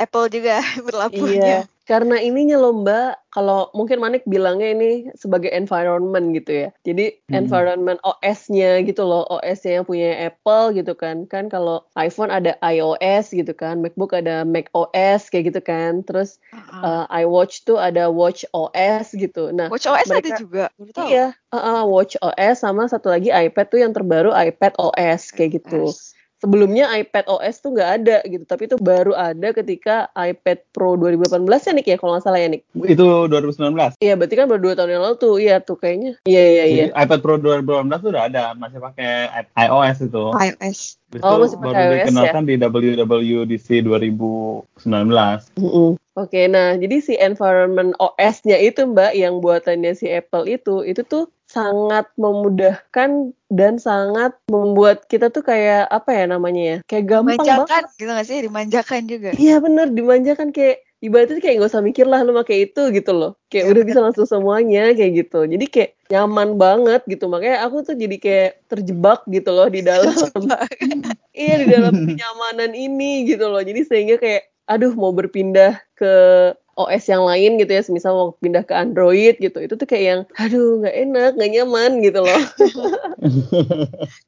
Apple 0.00 0.26
juga 0.32 0.54
berlabuhnya. 0.88 1.60
Iya, 1.68 1.73
karena 1.84 2.16
ininya 2.16 2.56
loh 2.56 2.72
Mbak, 2.80 3.28
kalau 3.28 3.68
mungkin 3.72 4.00
Manik 4.00 4.24
bilangnya 4.24 4.72
ini 4.72 4.90
sebagai 5.12 5.50
environment 5.50 6.32
gitu 6.32 6.64
ya. 6.64 6.68
Jadi 6.80 7.12
Hmm. 7.28 7.44
environment 7.44 7.98
OS-nya 8.00 8.80
gitu 8.82 9.02
loh, 9.02 9.28
OS-nya 9.28 9.78
yang 9.78 9.86
punya 9.86 10.16
Apple 10.24 10.72
gitu 10.72 10.94
kan. 10.94 11.26
Kan 11.26 11.46
kalau 11.46 11.84
iPhone 11.94 12.30
ada 12.30 12.56
iOS 12.62 13.30
gitu 13.30 13.52
kan, 13.52 13.84
MacBook 13.84 14.12
ada 14.12 14.42
Mac 14.42 14.72
OS 14.72 15.28
kayak 15.28 15.52
gitu 15.52 15.60
kan. 15.60 16.00
Terus 16.02 16.40
Heeh. 16.50 16.80
uh, 16.80 17.04
iWatch 17.10 17.64
tuh 17.64 17.76
ada 17.76 18.08
Watch 18.08 18.48
OS 18.50 19.12
gitu. 19.12 19.50
Nah, 19.50 19.68
Watch 19.68 19.84
OS 19.84 20.06
ada 20.06 20.18
mereka- 20.18 20.38
juga, 20.38 20.64
baru 20.74 20.90
tahu. 20.90 21.06
iya, 21.06 21.26
uh, 21.50 21.56
uh, 21.58 21.80
Watch 21.84 22.14
OS 22.18 22.56
sama 22.60 22.86
satu 22.86 23.10
lagi 23.10 23.28
iPad 23.28 23.66
tuh 23.66 23.80
yang 23.80 23.92
terbaru 23.92 24.32
iPad 24.32 24.78
OS 24.78 25.28
kayak 25.30 25.60
gitu. 25.60 25.90
Sebelumnya 26.44 26.92
iPad 26.92 27.24
OS 27.24 27.64
tuh 27.64 27.72
nggak 27.72 27.90
ada 28.04 28.20
gitu, 28.28 28.44
tapi 28.44 28.68
itu 28.68 28.76
baru 28.76 29.16
ada 29.16 29.56
ketika 29.56 30.12
iPad 30.12 30.60
Pro 30.76 31.00
2018 31.00 31.48
ya 31.48 31.72
Nick 31.72 31.88
ya 31.88 31.96
kalau 31.96 32.12
nggak 32.12 32.24
salah 32.28 32.36
ya 32.36 32.52
Nick. 32.52 32.68
Itu 32.84 33.32
2019. 33.32 33.96
Iya 34.04 34.12
berarti 34.20 34.34
kan 34.36 34.46
baru 34.52 34.60
dua 34.60 34.74
tahun 34.76 34.92
yang 34.92 35.02
lalu 35.08 35.16
tuh, 35.16 35.34
iya 35.40 35.56
tuh 35.64 35.80
kayaknya. 35.80 36.20
Iya 36.28 36.44
iya 36.44 36.64
iya. 36.68 36.84
IPad 36.92 37.20
Pro 37.24 37.40
2018 37.40 38.04
tuh 38.04 38.10
udah 38.12 38.24
ada, 38.28 38.52
masih 38.52 38.76
pakai 38.76 39.32
iOS 39.56 39.96
itu. 40.04 40.24
iOS. 40.36 41.00
Habis 41.08 41.22
Oh, 41.24 41.32
itu 41.32 41.40
masih 41.48 41.58
pakai 41.64 41.72
baru 41.72 41.80
iOS 41.80 42.04
dikenalkan 42.04 42.42
di 42.44 42.54
WWDC 42.60 43.68
2019. 43.88 45.64
Mm-mm. 45.64 45.90
Oke, 46.14 46.46
nah 46.46 46.78
jadi 46.78 47.02
si 47.02 47.18
environment 47.18 47.90
OS-nya 47.98 48.54
itu 48.62 48.86
Mbak 48.86 49.18
yang 49.18 49.42
buatannya 49.42 49.98
si 49.98 50.06
Apple 50.06 50.46
itu, 50.46 50.86
itu 50.86 51.02
tuh 51.02 51.26
sangat 51.48 52.08
memudahkan 52.16 53.32
dan 53.52 53.78
sangat 53.78 54.34
membuat 54.50 55.06
kita 55.06 55.30
tuh 55.30 55.44
kayak 55.44 55.86
apa 55.92 56.10
ya 56.10 56.24
namanya 56.26 56.62
ya, 56.62 56.78
kayak 56.88 57.04
gampang 57.06 57.38
banget. 57.38 57.68
Dimanjakan 57.68 57.82
gitu 58.00 58.10
gak 58.10 58.26
sih? 58.26 58.38
Dimanjakan 58.42 59.00
juga. 59.06 59.30
Iya 59.36 59.56
bener, 59.62 59.86
dimanjakan 59.92 60.48
kayak 60.50 60.84
ibaratnya 61.04 61.36
kayak 61.36 61.60
nggak 61.60 61.70
usah 61.70 61.84
mikir 61.84 62.08
lah 62.08 62.24
lu 62.24 62.32
pakai 62.32 62.72
itu 62.72 62.82
gitu 62.96 63.12
loh. 63.12 63.36
Kayak 63.52 63.64
Iya, 63.68 63.72
udah 63.76 63.82
bisa 63.84 64.00
langsung 64.00 64.24
semuanya 64.24 64.84
kayak 64.96 65.12
gitu. 65.20 65.44
Jadi 65.44 65.64
kayak 65.68 65.90
nyaman 66.08 66.56
banget 66.56 67.04
gitu. 67.04 67.28
Makanya 67.28 67.68
aku 67.68 67.84
tuh 67.84 67.94
jadi 67.94 68.16
kayak 68.16 68.50
terjebak 68.72 69.20
gitu 69.28 69.50
loh 69.52 69.68
di 69.68 69.84
dalam 69.84 70.16
iya 71.36 71.54
di 71.60 71.66
dalam 71.68 71.92
kenyamanan 72.08 72.72
ini 72.72 73.28
gitu 73.28 73.52
loh. 73.52 73.60
Jadi 73.60 73.84
sehingga 73.84 74.16
kayak 74.16 74.48
aduh 74.64 74.96
mau 74.96 75.12
berpindah 75.12 75.76
ke 75.92 76.12
OS 76.74 77.04
yang 77.08 77.24
lain 77.24 77.56
gitu 77.60 77.70
ya, 77.70 77.82
semisal 77.82 78.12
mau 78.14 78.28
pindah 78.38 78.62
ke 78.66 78.74
Android 78.74 79.34
gitu, 79.38 79.58
itu 79.62 79.74
tuh 79.74 79.86
kayak 79.86 80.04
yang, 80.04 80.20
aduh 80.36 80.82
nggak 80.82 80.96
enak, 81.06 81.30
nggak 81.38 81.50
nyaman 81.54 81.90
gitu 82.02 82.18
loh. 82.22 82.40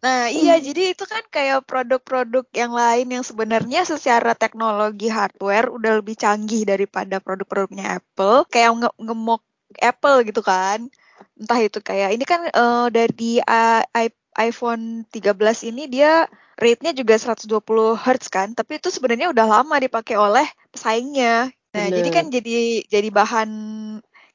Nah, 0.05 0.29
iya 0.29 0.61
jadi 0.61 0.93
itu 0.93 1.05
kan 1.09 1.25
kayak 1.33 1.67
produk-produk 1.67 2.45
yang 2.53 2.73
lain 2.73 3.07
yang 3.11 3.25
sebenarnya 3.25 3.83
secara 3.85 4.33
teknologi 4.37 5.09
hardware 5.11 5.73
udah 5.73 6.01
lebih 6.01 6.15
canggih 6.17 6.63
daripada 6.69 7.19
produk-produknya 7.19 7.99
Apple. 8.01 8.45
Kayak 8.53 8.71
nge 8.87 8.91
ngemok 9.03 9.43
Apple 9.81 10.17
gitu 10.29 10.41
kan. 10.45 10.89
Entah 11.41 11.61
itu 11.61 11.79
kayak 11.81 12.13
ini 12.17 12.25
kan 12.29 12.41
eh, 12.49 12.87
dari 12.93 13.41
i- 13.41 14.25
iPhone 14.37 15.09
13 15.09 15.65
ini 15.65 15.89
dia 15.89 16.29
rate-nya 16.61 16.93
juga 16.97 17.17
120 17.17 17.97
Hz 17.97 18.29
kan, 18.33 18.53
tapi 18.53 18.81
itu 18.81 18.89
sebenarnya 18.93 19.33
udah 19.33 19.47
lama 19.49 19.77
dipakai 19.81 20.17
oleh 20.17 20.45
pesaingnya. 20.73 21.56
Nah, 21.77 21.87
jadi 21.93 22.09
Bener. 22.09 22.17
kan 22.17 22.25
jadi 22.33 22.57
jadi 22.89 23.09
bahan 23.13 23.51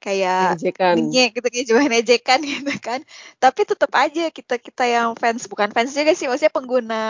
kayak 0.01 0.57
Ejekan. 0.57 0.93
ngenyek 0.97 1.29
gitu 1.37 1.47
kayak 1.49 1.65
cuma 1.69 1.81
ejekan 1.93 2.39
gitu 2.49 2.73
kan 2.81 3.05
tapi 3.37 3.61
tetap 3.69 3.93
aja 3.93 4.33
kita 4.33 4.57
kita 4.57 4.83
yang 4.89 5.13
fans 5.13 5.45
bukan 5.45 5.69
fans 5.69 5.93
juga 5.93 6.17
sih 6.17 6.25
maksudnya 6.25 6.49
pengguna 6.49 7.01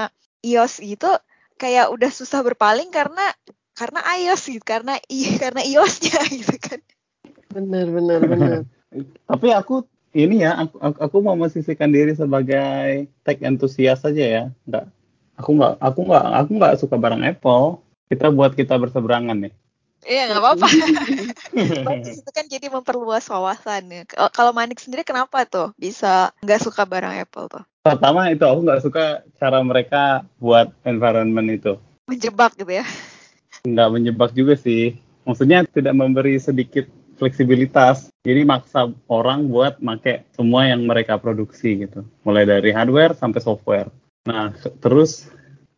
iOS 0.44 0.84
gitu 0.84 1.08
kayak 1.56 1.88
udah 1.88 2.12
susah 2.12 2.44
berpaling 2.44 2.92
karena 2.92 3.32
karena 3.80 4.04
iOS 4.20 4.52
gitu 4.52 4.66
karena 4.68 5.00
i 5.08 5.24
karena 5.44 5.64
iOS-nya 5.64 6.20
gitu 6.44 6.56
kan 6.60 6.80
Bener, 7.52 7.88
bener, 7.92 8.20
bener. 8.24 8.58
Tapi 9.28 9.48
aku 9.52 9.84
ini 10.16 10.44
ya, 10.44 10.56
aku, 10.56 10.76
aku, 10.80 10.98
aku 11.04 11.16
mau 11.24 11.36
memposisikan 11.36 11.92
diri 11.92 12.16
sebagai 12.16 13.12
tech 13.24 13.40
enthusiast 13.44 14.08
saja 14.08 14.24
ya. 14.24 14.44
Enggak. 14.68 14.88
Aku 15.40 15.50
nggak 15.56 15.74
aku 15.80 16.00
nggak 16.08 16.26
aku 16.44 16.52
nggak 16.60 16.74
suka 16.80 16.96
barang 16.96 17.24
Apple. 17.24 17.84
Kita 18.12 18.32
buat 18.32 18.56
kita 18.56 18.76
berseberangan 18.76 19.48
nih. 19.48 19.54
Iya 20.02 20.34
nggak 20.34 20.42
apa-apa. 20.42 20.68
Itu 22.22 22.32
kan 22.34 22.46
jadi 22.50 22.68
memperluas 22.74 23.30
wawasan 23.30 23.92
ya. 23.92 24.02
Kalau 24.34 24.52
Manik 24.52 24.82
sendiri 24.82 25.06
kenapa 25.06 25.46
tuh 25.46 25.74
bisa 25.78 26.34
nggak 26.42 26.62
suka 26.62 26.90
barang 26.90 27.22
Apple 27.22 27.48
tuh? 27.50 27.64
Pertama 27.82 28.30
itu 28.30 28.46
aku 28.46 28.62
nggak 28.62 28.84
suka 28.86 29.06
cara 29.42 29.58
mereka 29.66 30.22
buat 30.38 30.70
environment 30.86 31.50
itu. 31.50 31.74
Menjebak 32.06 32.54
gitu 32.58 32.70
ya. 32.70 32.86
Nggak 33.66 33.90
menjebak 33.90 34.32
juga 34.38 34.54
sih. 34.54 35.02
Maksudnya 35.26 35.66
tidak 35.66 35.98
memberi 35.98 36.38
sedikit 36.38 36.86
fleksibilitas. 37.18 38.10
Jadi 38.22 38.42
maksa 38.46 38.90
orang 39.10 39.50
buat 39.50 39.82
make 39.82 40.26
semua 40.34 40.70
yang 40.70 40.86
mereka 40.86 41.18
produksi 41.18 41.86
gitu. 41.86 42.06
Mulai 42.26 42.46
dari 42.46 42.70
hardware 42.70 43.18
sampai 43.18 43.42
software. 43.42 43.90
Nah, 44.30 44.54
terus 44.82 45.30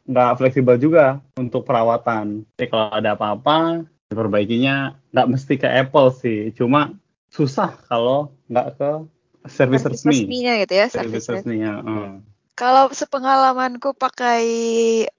nggak 0.03 0.43
fleksibel 0.43 0.75
juga 0.75 1.23
untuk 1.39 1.63
perawatan. 1.63 2.43
Jadi 2.59 2.67
kalau 2.67 2.91
ada 2.91 3.15
apa-apa, 3.15 3.87
diperbaikinya 4.13 4.95
nggak 5.11 5.29
mesti 5.29 5.53
ke 5.57 5.67
Apple 5.67 6.13
sih. 6.13 6.53
Cuma 6.53 6.93
susah 7.33 7.73
kalau 7.89 8.31
nggak 8.47 8.67
ke 8.77 8.91
service 9.49 9.83
resmi. 9.89 10.23
resminya 10.23 10.53
gitu 10.61 10.73
ya. 10.77 10.87
Service 10.87 11.27
resminya. 11.27 11.71
Kalau 12.53 12.93
sepengalamanku 12.93 13.97
pakai 13.97 14.45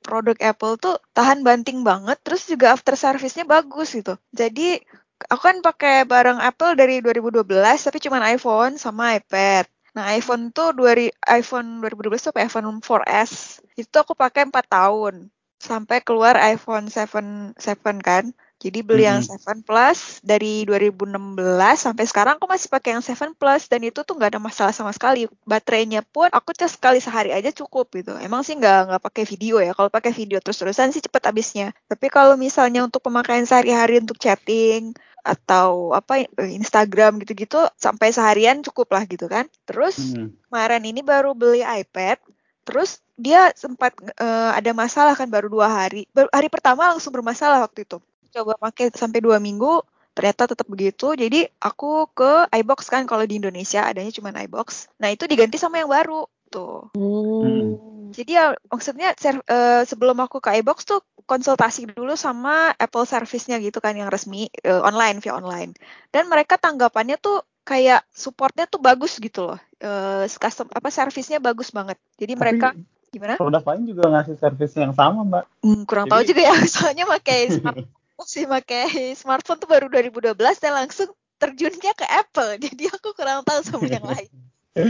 produk 0.06 0.38
Apple 0.38 0.78
tuh 0.78 1.02
tahan 1.18 1.42
banting 1.42 1.82
banget, 1.82 2.14
terus 2.22 2.46
juga 2.46 2.78
after 2.78 2.94
service-nya 2.94 3.42
bagus 3.42 3.90
gitu. 3.90 4.14
Jadi 4.30 4.78
aku 5.26 5.42
kan 5.42 5.58
pakai 5.58 6.06
barang 6.06 6.38
Apple 6.38 6.78
dari 6.78 7.02
2012, 7.02 7.42
tapi 7.90 7.98
cuma 7.98 8.22
iPhone 8.30 8.78
sama 8.78 9.18
iPad. 9.18 9.66
Nah 9.98 10.14
iPhone 10.14 10.50
tuh 10.50 10.74
dua 10.74 10.94
iPhone 11.26 11.82
2012 11.82 12.30
tuh 12.30 12.34
iPhone 12.38 12.82
4S. 12.82 13.62
Itu 13.78 14.02
aku 14.02 14.14
pakai 14.14 14.46
4 14.46 14.54
tahun 14.70 15.30
sampai 15.58 16.02
keluar 16.02 16.38
iPhone 16.38 16.90
7 16.90 17.54
7 17.58 17.98
kan. 17.98 18.30
Jadi 18.64 18.80
beli 18.80 19.04
yang 19.04 19.20
Mhm. 19.20 19.28
7 19.28 19.60
Plus 19.60 19.98
dari 20.24 20.64
2016 20.64 21.84
sampai 21.84 22.04
sekarang 22.08 22.40
aku 22.40 22.48
masih 22.48 22.72
pakai 22.72 22.96
yang 22.96 23.04
7 23.04 23.36
Plus 23.36 23.68
dan 23.68 23.80
itu 23.84 24.00
tuh 24.00 24.14
nggak 24.16 24.30
ada 24.36 24.40
masalah 24.40 24.72
sama 24.72 24.88
sekali. 24.96 25.28
Baterainya 25.44 26.00
pun 26.00 26.32
aku 26.32 26.56
cas 26.56 26.72
sekali 26.72 26.96
sehari 26.98 27.30
aja 27.36 27.52
cukup 27.52 27.92
gitu. 27.92 28.16
Emang 28.16 28.40
sih 28.40 28.56
nggak 28.56 28.78
nggak 28.88 29.02
pakai 29.04 29.24
video 29.28 29.60
ya. 29.60 29.76
Kalau 29.76 29.92
pakai 29.92 30.16
video 30.16 30.40
terus-terusan 30.40 30.96
sih 30.96 31.04
cepet 31.04 31.22
habisnya. 31.28 31.68
Tapi 31.86 32.08
kalau 32.08 32.34
misalnya 32.40 32.80
untuk 32.88 33.04
pemakaian 33.04 33.44
sehari-hari 33.44 34.00
untuk 34.00 34.16
chatting 34.16 34.96
atau 35.24 35.92
apa 35.92 36.24
Instagram 36.40 37.20
gitu-gitu 37.24 37.56
sampai 37.76 38.12
seharian 38.12 38.60
cukup 38.64 38.88
lah 38.96 39.04
gitu 39.04 39.28
kan. 39.28 39.44
Terus 39.68 40.16
Hmm. 40.16 40.32
kemarin 40.48 40.82
ini 40.84 41.00
baru 41.04 41.36
beli 41.36 41.60
iPad. 41.60 42.16
Terus 42.64 43.00
dia 43.16 43.52
sempat 43.56 43.92
eh, 44.00 44.50
ada 44.56 44.72
masalah 44.72 45.12
kan 45.16 45.28
baru 45.28 45.52
dua 45.52 45.68
hari. 45.68 46.08
Baru 46.16 46.28
hari 46.32 46.48
pertama 46.48 46.88
langsung 46.92 47.12
bermasalah 47.12 47.60
waktu 47.64 47.84
itu. 47.84 48.00
Coba 48.34 48.58
pakai 48.58 48.90
sampai 48.90 49.22
dua 49.22 49.38
minggu, 49.38 49.78
ternyata 50.10 50.50
tetap 50.50 50.66
begitu. 50.66 51.14
Jadi 51.14 51.46
aku 51.62 52.10
ke 52.10 52.50
iBox 52.50 52.90
kan 52.90 53.06
kalau 53.06 53.22
di 53.22 53.38
Indonesia 53.38 53.86
adanya 53.86 54.10
cuma 54.10 54.34
iBox. 54.34 54.90
Nah 54.98 55.14
itu 55.14 55.30
diganti 55.30 55.54
sama 55.54 55.78
yang 55.78 55.86
baru 55.88 56.26
tuh. 56.50 56.90
Hmm. 56.98 58.10
Jadi 58.10 58.30
ya 58.30 58.54
maksudnya 58.66 59.14
ser- 59.14 59.42
eh, 59.42 59.82
sebelum 59.86 60.18
aku 60.18 60.38
ke 60.38 60.50
iBox 60.62 60.82
tuh 60.82 61.02
konsultasi 61.24 61.88
dulu 61.88 62.14
sama 62.14 62.74
Apple 62.74 63.06
service-nya 63.06 63.56
gitu 63.58 63.78
kan 63.78 63.94
yang 63.94 64.10
resmi 64.10 64.50
eh, 64.50 64.82
online 64.82 65.22
via 65.22 65.34
online. 65.34 65.74
Dan 66.10 66.26
mereka 66.26 66.58
tanggapannya 66.58 67.18
tuh 67.18 67.42
kayak 67.62 68.02
supportnya 68.10 68.66
tuh 68.66 68.78
bagus 68.78 69.16
gitu 69.16 69.46
loh. 69.46 69.58
Eh 69.78 70.26
custom 70.28 70.66
apa 70.70 70.90
service-nya 70.90 71.38
bagus 71.38 71.70
banget. 71.70 71.98
Jadi 72.18 72.34
Tapi 72.34 72.40
mereka 72.42 72.68
gimana? 73.10 73.34
produk 73.38 73.62
lain 73.62 73.82
juga 73.86 74.04
ngasih 74.10 74.36
service 74.38 74.74
yang 74.74 74.90
sama, 74.90 75.22
Mbak. 75.22 75.44
Hmm, 75.62 75.82
kurang 75.86 76.06
tahu 76.06 76.22
Jadi- 76.22 76.30
juga 76.34 76.42
ya. 76.50 76.54
Soalnya 76.74 77.04
pakai 77.08 77.38
smart 77.50 77.78
sih 78.22 78.46
pakai 78.46 79.18
smartphone 79.18 79.58
tuh 79.58 79.66
baru 79.66 79.90
2012 79.90 80.62
dan 80.62 80.78
langsung 80.78 81.10
terjunnya 81.42 81.92
ke 81.98 82.06
Apple. 82.06 82.58
Jadi 82.70 82.86
aku 82.86 83.10
kurang 83.18 83.42
tahu 83.42 83.60
sama 83.66 83.90
yang 83.90 84.06
lain. 84.06 84.30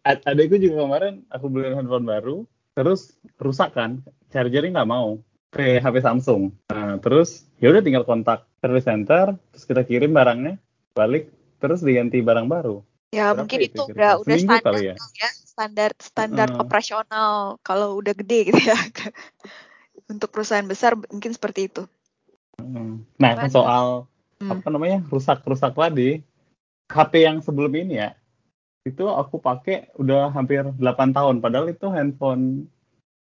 Ad- 0.00 0.24
adikku 0.24 0.56
juga 0.56 0.84
kemarin 0.84 1.24
aku 1.28 1.46
beli 1.52 1.76
handphone 1.76 2.08
baru, 2.08 2.36
terus 2.72 3.12
rusak 3.36 3.76
kan, 3.76 4.00
chargernya 4.32 4.80
nggak 4.80 4.88
mau 4.88 5.20
ke 5.52 5.76
HP 5.76 6.00
Samsung. 6.00 6.56
Nah, 6.72 6.96
terus 7.04 7.44
ya 7.60 7.68
udah 7.68 7.84
tinggal 7.84 8.08
kontak 8.08 8.48
service 8.64 8.88
center, 8.88 9.36
terus 9.52 9.64
kita 9.68 9.84
kirim 9.84 10.16
barangnya, 10.16 10.56
balik, 10.96 11.28
terus 11.60 11.84
diganti 11.84 12.24
barang 12.24 12.48
baru. 12.48 12.80
Ya 13.12 13.34
Berapa 13.34 13.44
mungkin 13.44 13.58
itu 13.60 13.68
itu 13.68 13.80
kira-kira? 13.92 14.00
udah 14.00 14.12
udah 14.24 14.36
standar 14.40 14.74
ya? 14.80 14.94
ya, 14.96 15.30
standar 15.44 15.90
standar 16.00 16.48
Heeh. 16.48 16.62
operasional 16.62 17.32
kalau 17.60 17.98
udah 18.00 18.14
gede 18.16 18.54
gitu 18.54 18.60
ya. 18.62 18.78
Untuk 20.12 20.32
perusahaan 20.32 20.64
besar 20.64 20.96
mungkin 20.96 21.36
seperti 21.36 21.68
itu. 21.68 21.84
Nah, 23.18 23.32
Cuman- 23.36 23.50
soal 23.52 23.86
Hmm. 24.40 24.50
apa 24.56 24.68
namanya 24.72 25.04
rusak-rusak 25.08 25.76
tadi, 25.76 26.24
HP 26.88 27.12
yang 27.22 27.38
sebelum 27.44 27.70
ini 27.76 28.00
ya, 28.00 28.16
itu 28.82 29.04
aku 29.04 29.36
pakai 29.36 29.92
udah 30.00 30.32
hampir 30.32 30.64
8 30.80 31.12
tahun, 31.12 31.44
padahal 31.44 31.68
itu 31.68 31.86
handphone 31.92 32.66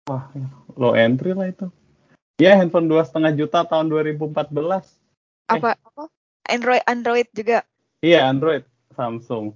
wah 0.05 0.29
low 0.77 0.93
entry 0.93 1.33
lah 1.33 1.49
itu. 1.49 1.67
Ya 2.39 2.55
handphone 2.55 2.87
dua 2.87 3.03
setengah 3.03 3.35
juta 3.35 3.67
tahun 3.67 3.91
2014. 3.91 4.95
Eh. 5.49 5.59
Apa 5.59 5.75
apa? 5.75 6.07
Android 6.47 6.83
Android 6.87 7.27
juga. 7.35 7.67
Iya 7.99 8.31
Android 8.31 8.63
Samsung. 8.95 9.51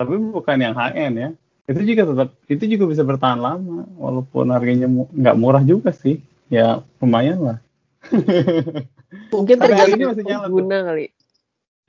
Tapi 0.00 0.18
bukan 0.18 0.58
yang 0.58 0.74
end 0.96 1.16
ya. 1.16 1.30
Itu 1.70 1.86
juga 1.86 2.02
tetap 2.10 2.28
itu 2.50 2.64
juga 2.66 2.84
bisa 2.90 3.06
bertahan 3.06 3.38
lama 3.38 3.86
walaupun 3.94 4.50
harganya 4.50 4.90
mu- 4.90 5.12
nggak 5.14 5.38
murah 5.38 5.62
juga 5.62 5.94
sih. 5.94 6.18
Ya 6.50 6.82
lumayan 6.98 7.38
lah. 7.38 7.58
Mungkin 9.34 9.56
tergantung 9.60 10.00
masih 10.00 10.24
nyala 10.24 10.46
tuh. 10.46 10.46
pengguna 10.48 10.78
kali. 10.88 11.06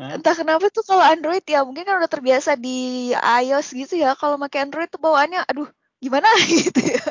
Hah? 0.01 0.17
Entah 0.17 0.33
kenapa 0.33 0.65
tuh 0.73 0.81
kalau 0.81 1.05
Android 1.05 1.45
ya 1.45 1.61
mungkin 1.61 1.85
kan 1.85 2.01
udah 2.01 2.09
terbiasa 2.09 2.57
di 2.57 3.11
iOS 3.13 3.77
gitu 3.77 4.01
ya. 4.01 4.17
Kalau 4.17 4.41
pakai 4.41 4.65
Android 4.65 4.89
tuh 4.89 4.97
bawaannya 4.97 5.45
aduh 5.45 5.69
gimana 6.01 6.25
gitu 6.49 6.81
ya. 6.81 7.05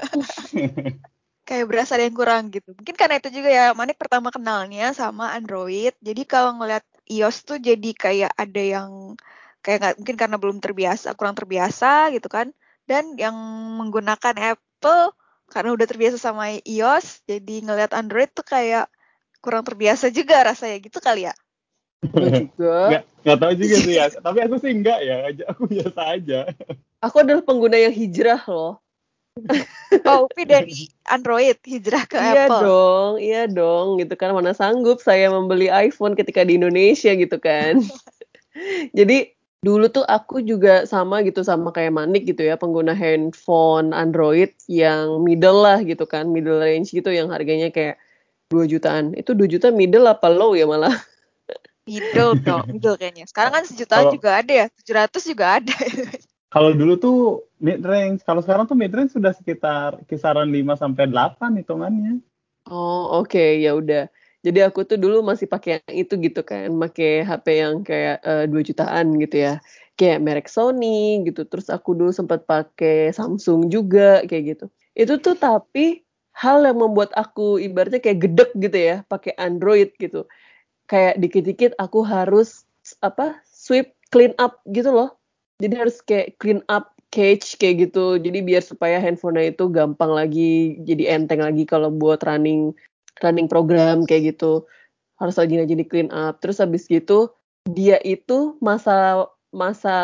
Kayak 1.49 1.66
berasa 1.66 1.99
ada 1.99 2.07
yang 2.07 2.19
kurang 2.19 2.50
gitu. 2.50 2.75
Mungkin 2.75 2.95
karena 2.95 3.19
itu 3.19 3.30
juga 3.30 3.50
ya 3.50 3.64
Manik 3.75 3.99
pertama 3.99 4.35
kenalnya 4.35 4.90
sama 4.90 5.35
Android. 5.35 5.95
Jadi 6.02 6.23
kalau 6.26 6.59
ngeliat 6.59 6.83
iOS 7.11 7.47
tuh 7.47 7.59
jadi 7.59 7.90
kayak 7.95 8.33
ada 8.35 8.62
yang 8.62 8.90
kayak 9.62 9.78
nggak 9.83 9.97
mungkin 10.02 10.16
karena 10.19 10.37
belum 10.38 10.59
terbiasa, 10.59 11.14
kurang 11.14 11.38
terbiasa 11.38 12.11
gitu 12.14 12.26
kan. 12.26 12.50
Dan 12.87 13.14
yang 13.19 13.35
menggunakan 13.78 14.35
Apple 14.54 15.14
karena 15.50 15.75
udah 15.75 15.87
terbiasa 15.87 16.16
sama 16.16 16.57
iOS, 16.62 17.26
jadi 17.26 17.66
ngeliat 17.66 17.92
Android 17.92 18.30
tuh 18.30 18.47
kayak 18.47 18.87
kurang 19.42 19.66
terbiasa 19.66 20.09
juga 20.14 20.47
rasanya 20.47 20.78
gitu 20.78 21.02
kali 21.02 21.26
ya. 21.26 21.35
Juga. 22.00 22.78
Nggak 22.95 23.04
nggak 23.21 23.38
tahu 23.42 23.52
juga 23.61 23.76
sih 23.76 23.95
ya. 24.00 24.07
Tapi 24.09 24.38
aku 24.40 24.54
sih 24.57 24.73
enggak 24.73 24.99
ya. 25.04 25.16
Aku 25.52 25.69
biasa 25.69 26.00
aja. 26.16 26.40
Aku 27.04 27.16
adalah 27.21 27.45
pengguna 27.45 27.76
yang 27.76 27.92
hijrah 27.92 28.40
loh. 28.49 28.80
Oh, 30.04 30.26
Upi 30.26 30.42
dari 30.45 30.90
Android 31.07 31.57
hijrah 31.62 32.04
ke 32.04 32.19
iya 32.19 32.50
Apple. 32.50 32.61
dong, 32.66 33.12
iya 33.23 33.42
dong, 33.47 33.97
gitu 34.02 34.14
kan 34.19 34.35
mana 34.35 34.52
sanggup 34.52 34.99
saya 35.00 35.30
membeli 35.30 35.71
iPhone 35.71 36.19
ketika 36.19 36.42
di 36.42 36.59
Indonesia 36.59 37.14
gitu 37.14 37.38
kan. 37.38 37.78
Jadi 38.99 39.30
dulu 39.61 39.93
tuh 39.93 40.05
aku 40.09 40.40
juga 40.40 40.88
sama 40.88 41.21
gitu 41.21 41.45
sama 41.45 41.69
kayak 41.71 41.93
Manik 41.93 42.25
gitu 42.25 42.49
ya, 42.49 42.57
pengguna 42.57 42.97
handphone 42.97 43.93
Android 43.93 44.52
yang 44.67 45.21
middle 45.21 45.61
lah 45.61 45.85
gitu 45.85 46.09
kan, 46.09 46.33
middle 46.33 46.61
range 46.61 46.97
gitu 46.97 47.12
yang 47.12 47.29
harganya 47.29 47.69
kayak 47.69 48.00
2 48.49 48.64
jutaan. 48.67 49.12
Itu 49.14 49.37
2 49.37 49.47
juta 49.47 49.69
middle 49.69 50.09
apa 50.09 50.33
low 50.33 50.57
ya 50.57 50.64
malah? 50.64 50.93
Middle 51.90 52.38
dong, 52.38 52.71
middle 52.71 52.95
kayaknya. 52.95 53.26
Sekarang 53.26 53.50
kan 53.50 53.64
sejutaan 53.67 54.07
Kalau- 54.07 54.14
juga 54.14 54.31
ada 54.38 54.52
ya, 54.52 54.67
700 54.71 55.23
juga 55.26 55.45
ada. 55.59 55.75
Kalau 56.55 56.75
dulu 56.75 56.95
tuh 56.99 57.19
mid 57.62 57.79
range, 57.79 58.26
kalau 58.26 58.43
sekarang 58.43 58.67
tuh 58.67 58.75
mid 58.75 58.90
range 58.90 59.14
sudah 59.14 59.31
sekitar 59.31 60.02
kisaran 60.11 60.50
5 60.50 60.75
sampai 60.75 61.07
8 61.07 61.62
hitungannya. 61.62 62.19
Oh, 62.67 63.23
oke, 63.23 63.38
ya 63.62 63.79
udah. 63.79 64.11
Jadi 64.40 64.59
aku 64.64 64.88
tuh 64.88 64.97
dulu 64.97 65.20
masih 65.20 65.44
pakai 65.44 65.85
yang 65.85 66.09
itu 66.09 66.14
gitu 66.16 66.40
kan, 66.40 66.73
pakai 66.73 67.28
HP 67.28 67.47
yang 67.61 67.75
kayak 67.85 68.16
eh, 68.25 68.44
2 68.49 68.62
jutaan 68.64 69.06
gitu 69.20 69.37
ya. 69.37 69.54
Kayak 70.00 70.18
merek 70.25 70.49
Sony 70.49 71.20
gitu. 71.28 71.44
Terus 71.44 71.68
aku 71.68 71.92
dulu 71.92 72.09
sempat 72.09 72.49
pakai 72.49 73.12
Samsung 73.12 73.68
juga 73.68 74.25
kayak 74.25 74.44
gitu. 74.56 74.66
Itu 74.97 75.20
tuh 75.20 75.37
tapi 75.37 76.00
hal 76.32 76.64
yang 76.64 76.80
membuat 76.80 77.12
aku 77.12 77.61
ibaratnya 77.61 78.00
kayak 78.00 78.20
gedek 78.25 78.50
gitu 78.56 78.78
ya, 78.80 78.97
pakai 79.12 79.37
Android 79.37 79.92
gitu. 80.00 80.25
Kayak 80.88 81.20
dikit-dikit 81.20 81.73
aku 81.76 82.00
harus 82.04 82.64
apa? 83.04 83.44
sweep 83.61 83.92
clean 84.09 84.32
up 84.40 84.64
gitu 84.73 84.88
loh. 84.88 85.20
Jadi 85.61 85.75
harus 85.76 86.00
kayak 86.00 86.40
clean 86.40 86.64
up 86.73 86.97
cache 87.12 87.59
kayak 87.61 87.90
gitu. 87.90 88.16
Jadi 88.16 88.38
biar 88.40 88.62
supaya 88.64 88.97
handphonenya 89.02 89.52
itu 89.52 89.68
gampang 89.68 90.11
lagi, 90.14 90.80
jadi 90.87 91.20
enteng 91.20 91.42
lagi 91.44 91.66
kalau 91.68 91.92
buat 91.92 92.23
running 92.25 92.73
running 93.19 93.50
program 93.50 94.07
kayak 94.07 94.37
gitu. 94.37 94.64
Harus 95.19 95.37
rajin-rajin 95.37 95.83
di 95.83 95.87
clean 95.87 96.11
up. 96.14 96.38
Terus 96.38 96.62
habis 96.62 96.87
gitu 96.87 97.35
dia 97.69 98.00
itu 98.07 98.57
masa 98.62 99.26
masa 99.50 99.97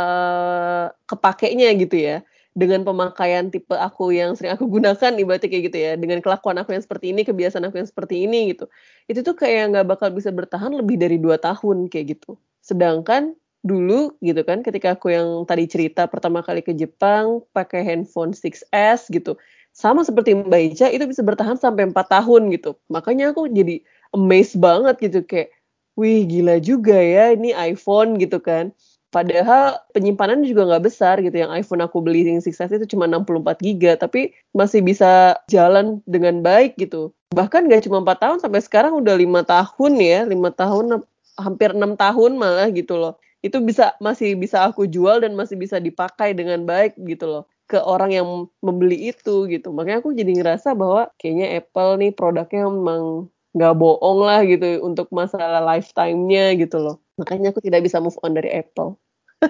kepakainya 1.07 1.71
gitu 1.79 1.97
ya. 1.97 2.27
dengan 2.57 2.89
pemakaian 2.89 3.53
tipe 3.53 3.77
aku 3.77 4.17
yang 4.17 4.33
sering 4.33 4.57
aku 4.57 4.65
gunakan 4.65 5.13
ibaratnya 5.21 5.53
kayak 5.53 5.65
gitu 5.69 5.77
ya 5.77 5.93
dengan 6.01 6.25
kelakuan 6.25 6.57
aku 6.57 6.73
yang 6.73 6.81
seperti 6.81 7.13
ini 7.13 7.21
kebiasaan 7.21 7.69
aku 7.69 7.85
yang 7.85 7.85
seperti 7.85 8.25
ini 8.25 8.57
gitu 8.57 8.65
itu 9.13 9.21
tuh 9.21 9.37
kayak 9.37 9.77
nggak 9.77 9.85
bakal 9.85 10.09
bisa 10.09 10.33
bertahan 10.33 10.73
lebih 10.73 10.97
dari 10.97 11.21
dua 11.21 11.37
tahun 11.37 11.93
kayak 11.93 12.17
gitu 12.17 12.41
sedangkan 12.65 13.37
dulu 13.61 14.17
gitu 14.25 14.41
kan 14.41 14.65
ketika 14.65 14.97
aku 14.97 15.13
yang 15.13 15.45
tadi 15.45 15.69
cerita 15.69 16.09
pertama 16.09 16.41
kali 16.41 16.65
ke 16.65 16.73
Jepang 16.73 17.45
pakai 17.53 17.85
handphone 17.85 18.33
6S 18.33 19.13
gitu 19.13 19.37
sama 19.77 20.01
seperti 20.09 20.33
Mbak 20.33 20.63
Ica 20.73 20.87
itu 20.89 21.05
bisa 21.05 21.21
bertahan 21.21 21.61
sampai 21.61 21.93
4 21.93 22.09
tahun 22.09 22.49
gitu 22.57 22.81
makanya 22.89 23.37
aku 23.37 23.53
jadi 23.53 23.85
amazed 24.17 24.57
banget 24.57 24.97
gitu 25.05 25.21
kayak 25.29 25.53
wih 26.01 26.25
gila 26.25 26.57
juga 26.65 26.97
ya 26.97 27.37
ini 27.37 27.53
iPhone 27.53 28.17
gitu 28.17 28.41
kan 28.41 28.73
Padahal 29.15 29.81
penyimpanan 29.97 30.45
juga 30.45 30.69
nggak 30.69 30.93
besar 30.93 31.17
gitu. 31.25 31.33
Yang 31.33 31.65
iPhone 31.65 31.81
aku 31.81 32.05
beli 32.05 32.27
yang 32.27 32.43
6S 32.43 32.77
itu 32.77 32.85
cuma 32.93 33.09
64 33.09 33.65
GB, 33.65 33.97
tapi 33.97 34.37
masih 34.53 34.85
bisa 34.85 35.41
jalan 35.49 36.05
dengan 36.05 36.45
baik 36.45 36.77
gitu. 36.77 37.17
Bahkan 37.33 37.65
nggak 37.65 37.89
cuma 37.89 38.05
4 38.05 38.19
tahun, 38.21 38.39
sampai 38.45 38.61
sekarang 38.61 38.93
udah 38.99 39.17
lima 39.17 39.41
tahun 39.41 39.93
ya, 39.97 40.29
lima 40.29 40.53
tahun, 40.53 41.01
hampir 41.37 41.73
enam 41.77 41.95
tahun 41.95 42.37
malah 42.37 42.69
gitu 42.73 42.97
loh 42.97 43.15
itu 43.45 43.61
bisa 43.63 43.95
masih 44.03 44.35
bisa 44.35 44.65
aku 44.67 44.89
jual 44.89 45.23
dan 45.23 45.37
masih 45.37 45.55
bisa 45.55 45.77
dipakai 45.79 46.33
dengan 46.33 46.65
baik 46.65 46.97
gitu 47.05 47.29
loh 47.29 47.45
ke 47.67 47.79
orang 47.83 48.15
yang 48.15 48.27
membeli 48.63 49.11
itu 49.11 49.51
gitu 49.51 49.75
makanya 49.75 49.99
aku 50.03 50.15
jadi 50.15 50.33
ngerasa 50.33 50.79
bahwa 50.79 51.11
kayaknya 51.19 51.59
Apple 51.59 51.99
nih 51.99 52.11
produknya 52.15 52.71
memang 52.71 53.27
nggak 53.57 53.75
bohong 53.75 54.21
lah 54.23 54.41
gitu 54.47 54.85
untuk 54.87 55.11
masalah 55.11 55.59
lifetime-nya 55.65 56.55
gitu 56.61 56.79
loh 56.79 56.97
makanya 57.19 57.51
aku 57.51 57.61
tidak 57.61 57.83
bisa 57.83 57.99
move 57.99 58.17
on 58.23 58.39
dari 58.39 58.55
Apple 58.55 58.95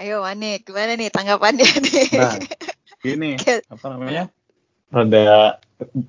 Ayo 0.00 0.24
Mane, 0.24 0.64
gimana 0.64 0.96
nih 0.96 1.12
tanggapannya 1.12 1.68
nih? 1.84 2.08
Nah, 2.16 2.40
gini, 3.04 3.36
apa 3.68 3.86
namanya? 3.92 4.32
Rada 4.88 5.60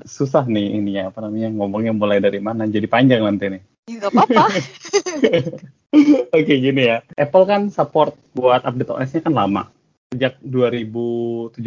susah 0.06 0.46
nih 0.48 0.80
ini 0.80 1.02
ya, 1.02 1.12
apa 1.12 1.20
namanya 1.26 1.52
ngomongnya 1.52 1.92
mulai 1.92 2.24
dari 2.24 2.40
mana? 2.40 2.70
Jadi 2.70 2.88
panjang 2.88 3.26
nanti 3.26 3.52
nih. 3.52 3.62
Ya 3.88 4.00
nggak 4.00 4.12
apa-apa. 4.16 4.44
Oke 6.36 6.54
gini 6.60 6.82
ya, 6.88 7.04
Apple 7.16 7.46
kan 7.48 7.72
support 7.72 8.16
buat 8.36 8.64
update 8.64 8.92
OS-nya 8.92 9.22
kan 9.28 9.34
lama. 9.36 9.64
Sejak 10.18 10.42
2017 10.42 11.62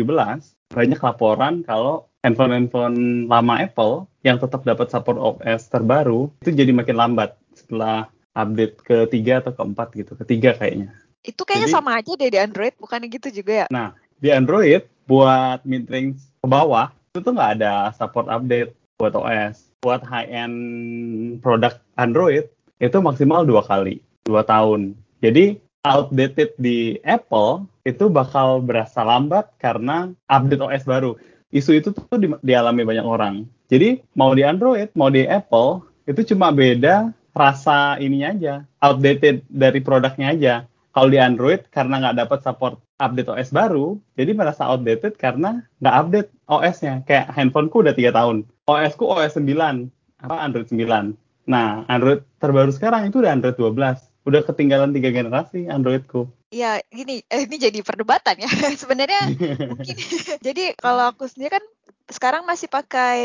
banyak 0.75 0.99
laporan 0.99 1.63
kalau 1.63 2.11
handphone-handphone 2.27 3.31
lama 3.31 3.63
Apple 3.63 4.11
yang 4.27 4.43
tetap 4.43 4.67
dapat 4.67 4.91
support 4.91 5.15
OS 5.23 5.71
terbaru 5.71 6.35
itu 6.43 6.51
jadi 6.51 6.75
makin 6.75 6.99
lambat 6.99 7.39
setelah 7.55 8.11
update 8.35 8.83
ketiga 8.83 9.39
atau 9.39 9.55
keempat 9.55 9.95
gitu, 9.95 10.19
ketiga 10.19 10.59
kayaknya. 10.59 10.91
Itu 11.23 11.47
kayaknya 11.47 11.71
jadi, 11.71 11.77
sama 11.79 11.91
aja 12.03 12.11
deh 12.19 12.27
di 12.27 12.39
Android, 12.43 12.75
bukannya 12.75 13.07
gitu 13.07 13.31
juga 13.31 13.53
ya? 13.63 13.67
Nah, 13.71 13.95
di 14.19 14.35
Android 14.35 14.83
buat 15.07 15.63
mid 15.63 15.87
range 15.87 16.19
ke 16.43 16.47
bawah 16.51 16.91
itu 17.15 17.23
tuh 17.23 17.31
nggak 17.31 17.63
ada 17.63 17.95
support 17.95 18.27
update 18.27 18.75
buat 18.99 19.15
OS 19.15 19.71
buat 19.79 20.03
high 20.03 20.27
end 20.27 20.57
produk 21.39 21.79
Android 21.95 22.51
itu 22.83 22.99
maksimal 22.99 23.47
dua 23.47 23.63
kali 23.63 24.03
dua 24.27 24.43
tahun. 24.43 24.99
Jadi 25.23 25.63
outdated 25.85 26.53
di 26.61 27.01
Apple 27.05 27.65
itu 27.89 28.13
bakal 28.13 28.61
berasa 28.61 29.01
lambat 29.01 29.49
karena 29.57 30.13
update 30.29 30.61
OS 30.61 30.85
baru. 30.85 31.17
Isu 31.51 31.81
itu 31.81 31.91
tuh 31.91 32.19
di, 32.21 32.31
dialami 32.45 32.87
banyak 32.87 33.07
orang. 33.07 33.49
Jadi 33.73 34.03
mau 34.15 34.31
di 34.37 34.47
Android, 34.47 34.93
mau 34.95 35.11
di 35.11 35.27
Apple, 35.27 35.83
itu 36.07 36.35
cuma 36.35 36.55
beda 36.55 37.11
rasa 37.35 37.97
ininya 38.03 38.35
aja, 38.35 38.55
outdated 38.83 39.47
dari 39.47 39.81
produknya 39.83 40.35
aja. 40.35 40.55
Kalau 40.91 41.07
di 41.07 41.23
Android 41.23 41.63
karena 41.71 42.03
nggak 42.03 42.27
dapat 42.27 42.39
support 42.43 42.75
update 42.99 43.31
OS 43.31 43.55
baru, 43.55 43.95
jadi 44.19 44.35
merasa 44.35 44.67
outdated 44.67 45.15
karena 45.17 45.63
nggak 45.79 45.97
update 45.97 46.29
OS-nya. 46.51 47.07
Kayak 47.07 47.31
handphoneku 47.31 47.87
udah 47.87 47.95
tiga 47.95 48.11
tahun, 48.11 48.43
OS-ku 48.67 49.07
OS 49.07 49.39
9, 49.39 49.47
apa 50.27 50.37
Android 50.43 50.67
9. 50.67 51.15
Nah, 51.47 51.83
Android 51.87 52.27
terbaru 52.43 52.71
sekarang 52.75 53.07
itu 53.11 53.23
udah 53.23 53.33
Android 53.35 53.55
12. 53.55 54.10
Udah 54.31 54.47
ketinggalan 54.47 54.95
tiga 54.95 55.11
generasi 55.11 55.67
Androidku. 55.67 56.31
Iya, 56.55 56.79
gini, 56.87 57.27
eh, 57.27 57.51
ini 57.51 57.57
jadi 57.59 57.83
perdebatan 57.83 58.39
ya. 58.39 58.47
Sebenarnya 58.81 59.27
mungkin. 59.67 59.97
jadi 60.47 60.79
kalau 60.79 61.11
aku 61.11 61.27
sendiri 61.27 61.59
kan 61.59 61.65
sekarang 62.07 62.47
masih 62.47 62.71
pakai 62.71 63.19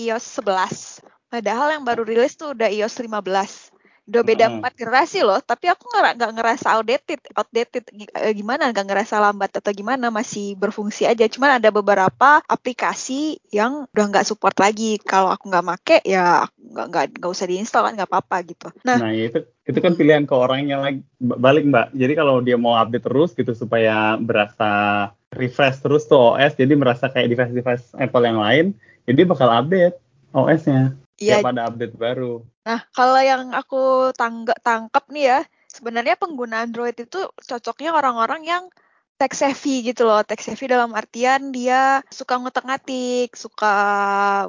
iOS 0.00 0.40
11. 0.40 1.04
Padahal 1.28 1.76
yang 1.76 1.84
baru 1.84 2.08
rilis 2.08 2.40
tuh 2.40 2.56
udah 2.56 2.72
iOS 2.72 3.04
15 3.04 3.76
udah 4.06 4.22
beda 4.22 4.46
empat 4.46 4.72
generasi 4.78 5.26
loh 5.26 5.42
tapi 5.42 5.66
aku 5.66 5.82
nggak 5.90 6.14
nggak 6.14 6.32
ngerasa 6.38 6.66
outdated 6.78 7.20
outdated 7.34 7.84
eh, 7.90 8.32
gimana 8.38 8.70
nggak 8.70 8.86
ngerasa 8.86 9.18
lambat 9.18 9.58
atau 9.58 9.74
gimana 9.74 10.14
masih 10.14 10.54
berfungsi 10.54 11.10
aja 11.10 11.26
cuman 11.26 11.58
ada 11.58 11.74
beberapa 11.74 12.38
aplikasi 12.46 13.42
yang 13.50 13.90
udah 13.90 14.04
nggak 14.06 14.26
support 14.30 14.54
lagi 14.62 15.02
kalau 15.02 15.34
aku 15.34 15.50
nggak 15.50 15.66
make 15.66 15.98
ya 16.06 16.46
nggak 16.76 16.86
nggak 16.92 17.04
nggak 17.16 17.32
usah 17.32 17.48
diinstal 17.48 17.88
kan 17.88 17.96
nggak 17.96 18.10
apa-apa 18.12 18.36
gitu. 18.44 18.68
Nah, 18.84 19.00
nah 19.00 19.10
itu 19.16 19.48
itu 19.64 19.78
kan 19.80 19.96
pilihan 19.96 20.28
ke 20.28 20.34
orangnya 20.36 20.76
lagi. 20.84 21.00
Balik 21.18 21.64
mbak. 21.72 21.96
Jadi 21.96 22.12
kalau 22.12 22.44
dia 22.44 22.60
mau 22.60 22.76
update 22.76 23.08
terus 23.08 23.32
gitu 23.32 23.56
supaya 23.56 24.20
berasa 24.20 25.08
refresh 25.32 25.80
terus 25.82 26.04
tuh 26.06 26.36
OS 26.36 26.54
jadi 26.54 26.72
merasa 26.78 27.10
kayak 27.10 27.32
device-device 27.32 27.96
Apple 27.98 28.24
yang 28.24 28.38
lain 28.38 28.66
jadi 29.06 29.26
bakal 29.26 29.48
update 29.50 29.96
OS-nya 30.30 30.94
ya 31.16 31.40
pada 31.40 31.72
update 31.72 31.96
baru. 31.96 32.44
Nah, 32.66 32.84
kalau 32.92 33.20
yang 33.22 33.54
aku 33.56 34.12
tangga, 34.12 34.52
tangkap 34.60 35.08
nih 35.08 35.24
ya, 35.24 35.40
sebenarnya 35.70 36.18
pengguna 36.20 36.66
Android 36.66 36.98
itu 36.98 37.30
cocoknya 37.32 37.94
orang-orang 37.96 38.42
yang 38.44 38.64
tech 39.16 39.32
savvy 39.32 39.80
gitu 39.80 40.04
loh. 40.04 40.20
Tech 40.22 40.40
savvy 40.44 40.68
dalam 40.68 40.92
artian 40.92 41.50
dia 41.50 42.04
suka 42.12 42.36
ngutek-ngatik, 42.36 43.32
suka 43.32 43.74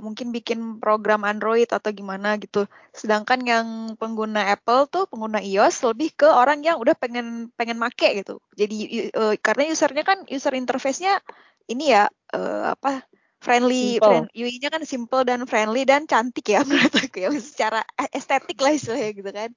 mungkin 0.04 0.36
bikin 0.36 0.84
program 0.84 1.24
Android 1.24 1.68
atau 1.72 1.90
gimana 1.96 2.36
gitu. 2.38 2.68
Sedangkan 2.92 3.42
yang 3.48 3.68
pengguna 3.96 4.52
Apple 4.52 4.92
tuh 4.92 5.08
pengguna 5.08 5.40
iOS 5.40 5.88
lebih 5.88 6.14
ke 6.20 6.28
orang 6.28 6.62
yang 6.62 6.78
udah 6.78 6.94
pengen 7.00 7.50
pengen 7.56 7.80
make 7.80 7.96
gitu. 7.96 8.44
Jadi 8.60 9.10
uh, 9.16 9.40
karena 9.40 9.72
usernya 9.72 10.04
kan 10.04 10.28
user 10.28 10.52
interface-nya 10.52 11.24
ini 11.72 11.96
ya 11.96 12.12
uh, 12.36 12.76
apa 12.76 13.08
friendly, 13.38 14.02
friend, 14.02 14.28
UI-nya 14.34 14.74
kan 14.74 14.84
simple 14.84 15.22
dan 15.22 15.46
friendly 15.46 15.86
dan 15.88 16.10
cantik 16.10 16.44
ya 16.52 16.64
menurut 16.68 16.92
aku 16.92 17.24
ya 17.24 17.30
secara 17.40 17.86
estetik 18.12 18.60
lah 18.60 18.76
istilahnya 18.76 19.12
gitu 19.16 19.32
kan. 19.32 19.50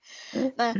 Nah 0.54 0.72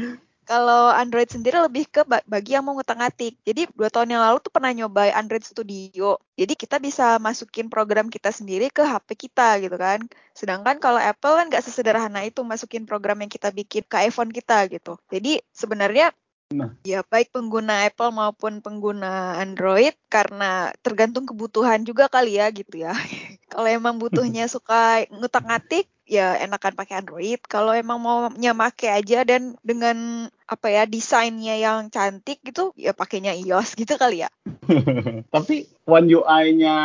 kalau 0.50 0.90
Android 0.90 1.30
sendiri 1.30 1.62
lebih 1.62 1.86
ke 1.86 2.02
bagi 2.26 2.58
yang 2.58 2.66
mau 2.66 2.74
ngutang-ngatik. 2.74 3.38
Jadi 3.46 3.70
dua 3.70 3.86
tahun 3.86 4.18
yang 4.18 4.22
lalu 4.26 4.42
tuh 4.42 4.50
pernah 4.50 4.74
nyoba 4.74 5.06
Android 5.14 5.46
Studio. 5.46 6.18
Jadi 6.34 6.58
kita 6.58 6.82
bisa 6.82 7.22
masukin 7.22 7.70
program 7.70 8.10
kita 8.10 8.34
sendiri 8.34 8.66
ke 8.66 8.82
HP 8.82 9.30
kita 9.30 9.62
gitu 9.62 9.78
kan. 9.78 10.02
Sedangkan 10.34 10.82
kalau 10.82 10.98
Apple 10.98 11.38
kan 11.38 11.46
nggak 11.46 11.62
sesederhana 11.62 12.26
itu 12.26 12.42
masukin 12.42 12.82
program 12.82 13.22
yang 13.22 13.30
kita 13.30 13.54
bikin 13.54 13.86
ke 13.86 14.10
iPhone 14.10 14.34
kita 14.34 14.66
gitu. 14.66 14.98
Jadi 15.06 15.38
sebenarnya 15.54 16.10
Nah. 16.50 16.74
Ya 16.82 17.06
baik 17.06 17.30
pengguna 17.30 17.86
Apple 17.86 18.10
maupun 18.10 18.58
pengguna 18.58 19.38
Android 19.38 19.94
karena 20.10 20.74
tergantung 20.82 21.22
kebutuhan 21.22 21.86
juga 21.86 22.10
kali 22.10 22.42
ya 22.42 22.50
gitu 22.50 22.82
ya. 22.82 22.90
Kalau 23.54 23.70
emang 23.70 24.02
butuhnya 24.02 24.50
suka 24.54 25.06
ngutak-ngatik 25.14 25.86
ya 26.10 26.34
enakan 26.42 26.74
pakai 26.74 26.98
Android. 26.98 27.38
Kalau 27.46 27.70
emang 27.70 28.02
mau 28.02 28.26
nyamake 28.34 28.90
aja 28.90 29.22
dan 29.22 29.54
dengan 29.62 30.26
apa 30.50 30.66
ya 30.66 30.82
desainnya 30.82 31.54
yang 31.62 31.94
cantik 31.94 32.42
gitu 32.42 32.74
ya 32.74 32.90
pakainya 32.90 33.38
iOS 33.38 33.78
gitu 33.78 33.94
kali 33.94 34.26
ya. 34.26 34.30
Tapi 35.34 35.70
One 35.86 36.10
UI-nya 36.10 36.76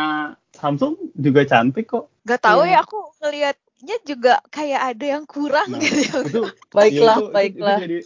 Samsung 0.54 1.10
juga 1.18 1.42
cantik 1.42 1.90
kok. 1.90 2.06
Gak 2.22 2.46
tahu 2.46 2.62
ya, 2.62 2.78
ya 2.78 2.86
aku 2.86 2.98
ngelihat 3.18 3.58
nya 3.84 4.00
juga 4.08 4.40
kayak 4.48 4.96
ada 4.96 5.04
yang 5.04 5.28
kurang 5.28 5.68
nah, 5.68 5.82
gitu. 5.84 6.24
Itu, 6.24 6.42
baiklah, 6.72 7.18
ya 7.20 7.26
itu, 7.28 7.32
baiklah. 7.36 7.76
Itu, 7.76 7.84
itu, 7.84 7.84
jadi, 7.84 7.98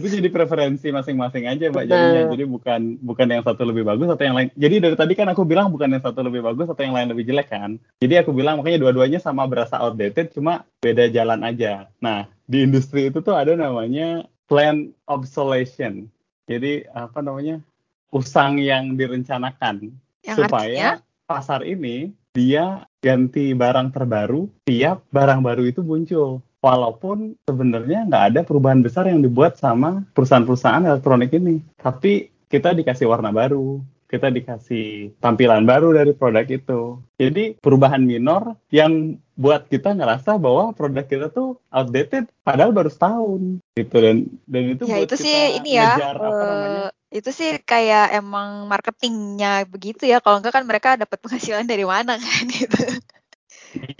itu 0.00 0.06
jadi 0.22 0.28
preferensi 0.32 0.86
masing-masing 0.88 1.44
aja, 1.44 1.68
Mbak. 1.68 1.84
Jadinya 1.84 2.22
jadi 2.32 2.44
bukan 2.48 2.80
bukan 3.04 3.26
yang 3.28 3.42
satu 3.44 3.62
lebih 3.68 3.84
bagus 3.84 4.08
atau 4.08 4.24
yang 4.24 4.36
lain. 4.38 4.48
Jadi 4.56 4.74
dari 4.80 4.96
tadi 4.96 5.12
kan 5.12 5.28
aku 5.28 5.44
bilang 5.44 5.68
bukan 5.68 5.92
yang 5.92 6.00
satu 6.00 6.24
lebih 6.24 6.40
bagus 6.40 6.72
atau 6.72 6.80
yang 6.80 6.96
lain 6.96 7.12
lebih 7.12 7.28
jelek 7.28 7.52
kan. 7.52 7.76
Jadi 8.00 8.14
aku 8.24 8.32
bilang 8.32 8.56
makanya 8.56 8.80
dua-duanya 8.80 9.20
sama 9.20 9.44
berasa 9.44 9.76
outdated, 9.76 10.32
cuma 10.32 10.64
beda 10.80 11.12
jalan 11.12 11.44
aja. 11.44 11.92
Nah, 12.00 12.24
di 12.48 12.64
industri 12.64 13.12
itu 13.12 13.20
tuh 13.20 13.36
ada 13.36 13.52
namanya 13.52 14.24
plan 14.48 14.90
obsolescence. 15.06 16.08
Jadi 16.48 16.88
apa 16.96 17.20
namanya? 17.20 17.60
usang 18.08 18.56
yang 18.56 18.96
direncanakan 18.96 19.92
yang 20.24 20.36
supaya 20.36 20.96
artinya? 20.96 21.28
pasar 21.28 21.60
ini 21.64 22.08
dia 22.32 22.88
ganti 23.04 23.52
barang 23.52 23.92
terbaru 23.92 24.48
tiap 24.64 25.04
barang 25.12 25.40
baru 25.44 25.68
itu 25.68 25.84
muncul. 25.84 26.40
Walaupun 26.58 27.38
sebenarnya 27.46 28.08
nggak 28.10 28.24
ada 28.34 28.40
perubahan 28.42 28.82
besar 28.82 29.06
yang 29.06 29.22
dibuat 29.22 29.60
sama 29.60 30.02
perusahaan-perusahaan 30.16 30.90
elektronik 30.90 31.30
ini. 31.30 31.62
Tapi 31.78 32.32
kita 32.50 32.74
dikasih 32.74 33.06
warna 33.06 33.30
baru, 33.30 33.78
kita 34.08 34.32
dikasih 34.32 35.12
tampilan 35.20 35.68
baru 35.68 35.92
dari 35.92 36.16
produk 36.16 36.48
itu. 36.48 37.04
Jadi 37.20 37.60
perubahan 37.60 38.00
minor 38.00 38.56
yang 38.72 39.20
buat 39.36 39.68
kita 39.68 39.94
ngerasa 39.94 40.40
bahwa 40.40 40.72
produk 40.72 41.04
kita 41.04 41.26
tuh 41.28 41.60
outdated 41.70 42.26
padahal 42.42 42.74
baru 42.74 42.90
setahun 42.90 43.62
gitu 43.78 43.96
dan 44.00 44.16
dan 44.48 44.62
itu 44.74 44.82
ya 44.88 44.98
buat 44.98 45.06
itu 45.06 45.16
sih 45.20 45.38
ini 45.62 45.70
ya 45.78 45.94
uh, 45.94 46.88
Itu 47.12 47.30
sih 47.30 47.60
kayak 47.62 48.16
emang 48.16 48.66
marketingnya 48.66 49.68
begitu 49.68 50.08
ya. 50.08 50.24
Kalau 50.24 50.40
enggak 50.40 50.56
kan 50.56 50.64
mereka 50.64 50.96
dapat 50.96 51.20
penghasilan 51.20 51.68
dari 51.68 51.84
mana 51.84 52.16
kan 52.16 52.44
gitu. 52.58 52.80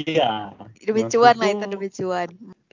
Iya. 0.09 0.57
Demi 0.81 1.05
cuan 1.13 1.37
lah 1.37 1.49
itu 1.53 1.65
demi 1.69 1.89
cuan. 1.93 2.29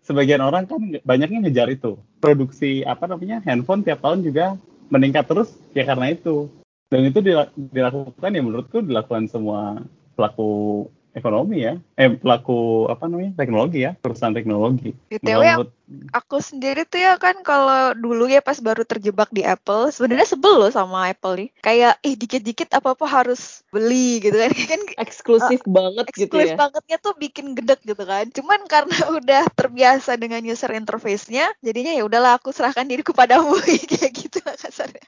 Sebagian 0.05 0.39
orang 0.39 0.71
kan 0.71 0.79
banyaknya 1.03 1.43
ngejar 1.43 1.67
itu. 1.67 1.99
Produksi 2.23 2.87
apa 2.87 3.11
namanya 3.11 3.43
handphone 3.43 3.83
tiap 3.83 3.99
tahun 3.99 4.23
juga 4.23 4.55
meningkat 4.87 5.27
terus 5.27 5.51
ya 5.75 5.83
karena 5.83 6.15
itu. 6.15 6.47
Dan 6.95 7.11
itu 7.11 7.19
dila- 7.19 7.51
dilakukan 7.59 8.31
ya 8.31 8.39
menurutku 8.39 8.79
dilakukan 8.79 9.27
semua 9.27 9.83
pelaku 10.15 10.87
ekonomi 11.15 11.63
ya. 11.63 11.73
Eh 11.95 12.11
pelaku 12.19 12.91
apa 12.91 13.07
namanya 13.07 13.33
teknologi 13.39 13.87
ya 13.87 13.95
perusahaan 13.95 14.35
teknologi. 14.35 14.91
BTW 15.09 15.23
Kalau 15.25 15.43
menurut 15.43 15.71
aku 16.11 16.41
sendiri 16.41 16.83
tuh 16.85 17.01
ya 17.01 17.15
kan 17.21 17.45
kalau 17.45 17.93
dulu 17.93 18.25
ya 18.25 18.41
pas 18.41 18.57
baru 18.57 18.83
terjebak 18.83 19.29
di 19.29 19.45
Apple, 19.45 19.93
sebenarnya 19.93 20.27
sebel 20.27 20.57
loh 20.57 20.71
sama 20.73 21.09
Apple 21.09 21.45
nih. 21.45 21.49
Kayak 21.61 21.93
eh 22.01 22.15
dikit-dikit 22.17 22.69
apa-apa 22.73 23.05
harus 23.05 23.61
beli 23.69 24.21
gitu 24.21 24.35
kan. 24.35 24.51
kan 24.75 24.81
Eksklusif 24.99 25.61
banget 25.65 26.05
gitu 26.13 26.35
eksklusif 26.35 26.53
ya. 26.53 26.57
bangetnya 26.57 26.97
tuh 26.99 27.13
bikin 27.17 27.53
gedek 27.53 27.81
gitu 27.85 28.03
kan. 28.03 28.25
Cuman 28.33 28.65
karena 28.65 28.97
udah 29.19 29.43
terbiasa 29.53 30.17
dengan 30.17 30.41
user 30.43 30.73
interface-nya, 30.73 31.53
jadinya 31.61 31.93
ya 31.93 32.03
udahlah 32.03 32.37
aku 32.41 32.49
serahkan 32.51 32.85
diriku 32.89 33.13
padamu 33.13 33.55
kayak 33.91 34.11
gitu 34.11 34.41
lah 34.43 34.57
kasarnya. 34.57 35.03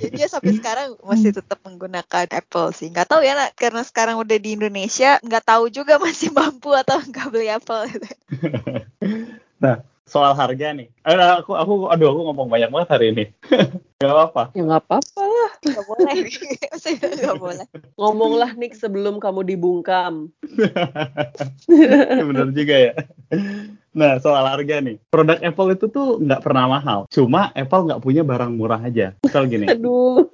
Jadi 0.00 0.16
ya 0.18 0.28
sampai 0.28 0.56
sekarang 0.56 0.96
masih 1.04 1.30
tetap 1.36 1.60
menggunakan 1.62 2.26
Apple 2.32 2.72
sih. 2.72 2.88
Nggak 2.90 3.08
tahu 3.12 3.20
ya 3.22 3.36
Nak, 3.36 3.50
karena 3.58 3.82
sekarang 3.84 4.16
udah 4.16 4.38
di 4.40 4.56
Indonesia, 4.56 5.20
nggak 5.20 5.43
tahu 5.44 5.70
juga 5.70 6.00
masih 6.04 6.32
mampu 6.32 6.72
atau 6.72 6.98
nggak 6.98 7.28
beli 7.30 7.48
Apple 7.52 7.82
gitu. 7.92 8.08
nah 9.62 9.84
soal 10.04 10.36
harga 10.36 10.76
nih. 10.76 10.88
Eh, 11.04 11.16
aku 11.16 11.56
aku 11.56 11.88
aduh 11.88 12.12
aku 12.12 12.20
ngomong 12.28 12.48
banyak 12.48 12.68
banget 12.68 12.88
hari 12.92 13.06
ini. 13.12 13.24
Gak 14.04 14.12
apa-apa. 14.12 14.52
Ya 14.52 14.68
nggak 14.68 14.84
apa-apa 14.84 15.22
lah. 15.24 15.52
Nggak 15.64 15.84
boleh. 15.88 16.14
Nggak 17.24 17.40
boleh. 17.40 17.66
Ngomonglah 17.96 18.52
Nick 18.52 18.76
sebelum 18.76 19.16
kamu 19.16 19.48
dibungkam. 19.48 20.28
Bener 22.28 22.52
juga 22.52 22.76
ya. 22.76 22.92
Nah, 23.96 24.20
soal 24.20 24.44
harga 24.44 24.84
nih. 24.84 25.00
Produk 25.08 25.40
Apple 25.40 25.72
itu 25.72 25.88
tuh 25.88 26.20
nggak 26.20 26.44
pernah 26.44 26.68
mahal. 26.68 27.08
Cuma 27.08 27.48
Apple 27.56 27.88
nggak 27.88 28.02
punya 28.04 28.20
barang 28.20 28.52
murah 28.52 28.84
aja. 28.84 29.16
Misal 29.24 29.48
gini. 29.48 29.72
Aduh. 29.72 30.28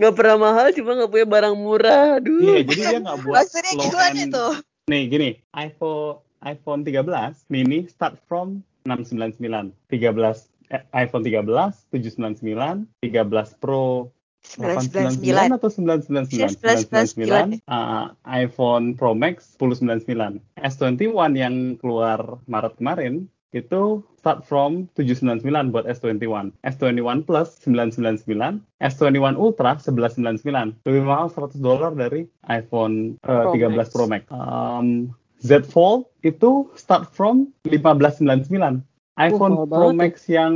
Nggak 0.00 0.14
pernah 0.16 0.36
mahal, 0.40 0.66
cuma 0.72 0.96
nggak 0.96 1.10
punya 1.12 1.26
barang 1.28 1.56
murah. 1.56 2.04
Aduh. 2.16 2.40
Iya, 2.40 2.60
jadi 2.64 2.82
dia 2.96 2.98
nggak 3.04 3.18
buat 3.24 3.34
Maksudnya 3.36 3.72
low 3.76 3.84
gimana 3.84 4.20
end. 4.20 4.32
tuh? 4.32 4.52
Nih, 4.88 5.02
gini. 5.06 5.30
iPhone 5.52 6.24
iPhone 6.40 6.80
13 6.88 7.52
mini 7.52 7.84
start 7.86 8.16
from 8.24 8.64
699. 8.88 9.76
13 9.92 10.72
eh, 10.72 10.82
iPhone 10.96 11.22
13 11.26 11.44
799, 11.92 12.88
13 13.04 13.60
Pro 13.60 14.08
899 14.56 15.20
999. 15.20 15.56
atau 15.60 15.68
999? 15.68 16.32
Iya, 16.32 16.48
999. 16.56 17.60
999. 17.60 17.68
Uh, 17.68 18.06
iPhone 18.24 18.96
Pro 18.96 19.12
Max 19.12 19.52
1099. 19.60 20.40
S21 20.56 21.36
yang 21.36 21.54
keluar 21.76 22.40
Maret 22.48 22.80
kemarin 22.80 23.28
itu 23.50 24.06
start 24.20 24.46
from 24.46 24.86
799 24.94 25.74
buat 25.74 25.84
S21. 25.88 26.54
S21 26.62 27.26
Plus 27.26 27.48
999, 27.66 28.62
S21 28.78 29.34
Ultra 29.34 29.80
1199. 29.80 30.86
Lebih 30.86 31.02
mahal 31.02 31.26
100 31.32 31.58
dolar 31.58 31.92
dari 31.96 32.30
iPhone 32.46 33.18
uh, 33.26 33.50
Pro 33.50 33.56
13 33.56 33.74
Max. 33.74 33.88
Pro 33.90 34.06
Max. 34.06 34.22
Um, 34.30 35.16
Z 35.40 35.66
Fold 35.72 36.06
itu 36.22 36.68
start 36.76 37.10
from 37.10 37.50
1599. 37.66 38.84
iPhone 39.18 39.54
mahal 39.56 39.66
Pro 39.66 39.88
Max 39.96 40.28
yang 40.30 40.54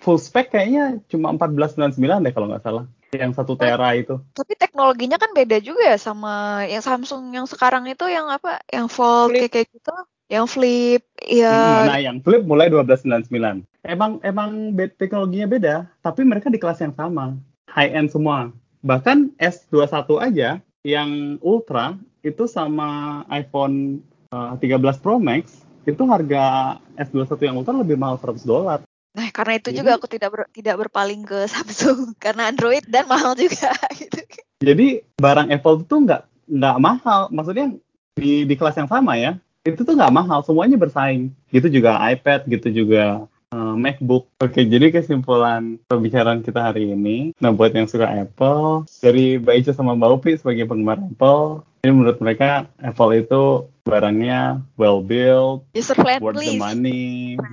full 0.00 0.20
spec 0.20 0.52
kayaknya 0.52 1.00
cuma 1.08 1.32
1499 1.36 2.00
deh 2.26 2.32
kalau 2.34 2.48
nggak 2.50 2.64
salah. 2.64 2.84
Yang 3.14 3.38
satu 3.38 3.54
tera 3.54 3.94
itu. 3.94 4.18
Tapi 4.34 4.58
teknologinya 4.58 5.16
kan 5.16 5.30
beda 5.30 5.62
juga 5.62 5.94
ya 5.94 5.96
sama 5.96 6.66
yang 6.66 6.82
Samsung 6.82 7.32
yang 7.32 7.46
sekarang 7.46 7.86
itu 7.86 8.04
yang 8.10 8.26
apa? 8.28 8.60
Yang 8.66 8.86
fold 8.92 9.30
Flip. 9.32 9.48
kayak 9.48 9.68
gitu. 9.70 9.94
Yang 10.26 10.46
flip, 10.52 11.02
ya 11.22 11.86
Nah, 11.86 12.02
yang 12.02 12.18
flip 12.18 12.42
mulai 12.42 12.66
1299. 12.66 13.62
Emang 13.86 14.18
emang 14.20 14.74
be- 14.74 14.90
teknologinya 14.90 15.46
beda, 15.46 15.74
tapi 16.02 16.26
mereka 16.26 16.50
di 16.50 16.58
kelas 16.58 16.82
yang 16.82 16.90
sama, 16.92 17.38
high 17.70 17.94
end 17.94 18.10
semua. 18.10 18.50
Bahkan 18.82 19.38
S21 19.38 19.86
aja 20.18 20.48
yang 20.82 21.38
ultra 21.38 21.94
itu 22.22 22.50
sama 22.50 23.22
iPhone 23.30 24.02
uh, 24.30 24.58
13 24.58 24.82
Pro 24.98 25.22
Max 25.22 25.62
itu 25.86 26.02
harga 26.02 26.74
S21 26.98 27.38
yang 27.46 27.56
ultra 27.56 27.78
lebih 27.78 27.94
mahal 27.94 28.18
100 28.18 28.42
dolar. 28.42 28.82
Nah, 29.14 29.30
karena 29.30 29.56
itu 29.56 29.70
Jadi- 29.70 29.78
juga 29.78 29.90
aku 29.94 30.06
tidak 30.10 30.30
ber- 30.34 30.50
tidak 30.50 30.76
berpaling 30.76 31.22
ke 31.22 31.46
Samsung 31.54 32.18
karena 32.18 32.50
Android 32.50 32.82
dan 32.90 33.06
mahal 33.06 33.38
juga 33.38 33.70
gitu. 33.94 34.18
Jadi 34.58 35.06
barang 35.14 35.54
Apple 35.54 35.86
itu 35.86 35.94
nggak 36.02 36.22
nggak 36.50 36.76
mahal, 36.78 37.30
maksudnya 37.30 37.70
di 38.18 38.42
di 38.42 38.54
kelas 38.58 38.74
yang 38.74 38.90
sama 38.90 39.14
ya. 39.14 39.38
Itu 39.66 39.82
tuh 39.82 39.98
nggak 39.98 40.14
mahal, 40.14 40.46
semuanya 40.46 40.78
bersaing. 40.78 41.34
Gitu 41.50 41.66
juga 41.68 41.98
iPad, 41.98 42.46
gitu 42.46 42.70
juga 42.70 43.26
uh, 43.50 43.74
MacBook. 43.74 44.30
Oke, 44.38 44.62
jadi 44.62 44.94
kesimpulan 44.94 45.82
pembicaraan 45.90 46.46
kita 46.46 46.70
hari 46.70 46.94
ini. 46.94 47.34
Nah, 47.42 47.50
buat 47.50 47.74
yang 47.74 47.90
suka 47.90 48.06
Apple, 48.06 48.86
dari 49.02 49.42
Mbak 49.42 49.54
Ica 49.60 49.72
sama 49.74 49.98
Mbak 49.98 50.10
Upi 50.22 50.32
sebagai 50.38 50.70
penggemar 50.70 51.02
Apple, 51.02 51.66
ini 51.82 51.90
menurut 51.90 52.18
mereka 52.22 52.70
Apple 52.78 53.10
itu 53.18 53.42
barangnya 53.82 54.62
well 54.74 54.98
built, 54.98 55.62
User 55.74 55.94
worth 55.98 56.18
friendly. 56.18 56.58
the 56.58 56.58
money, 56.58 57.04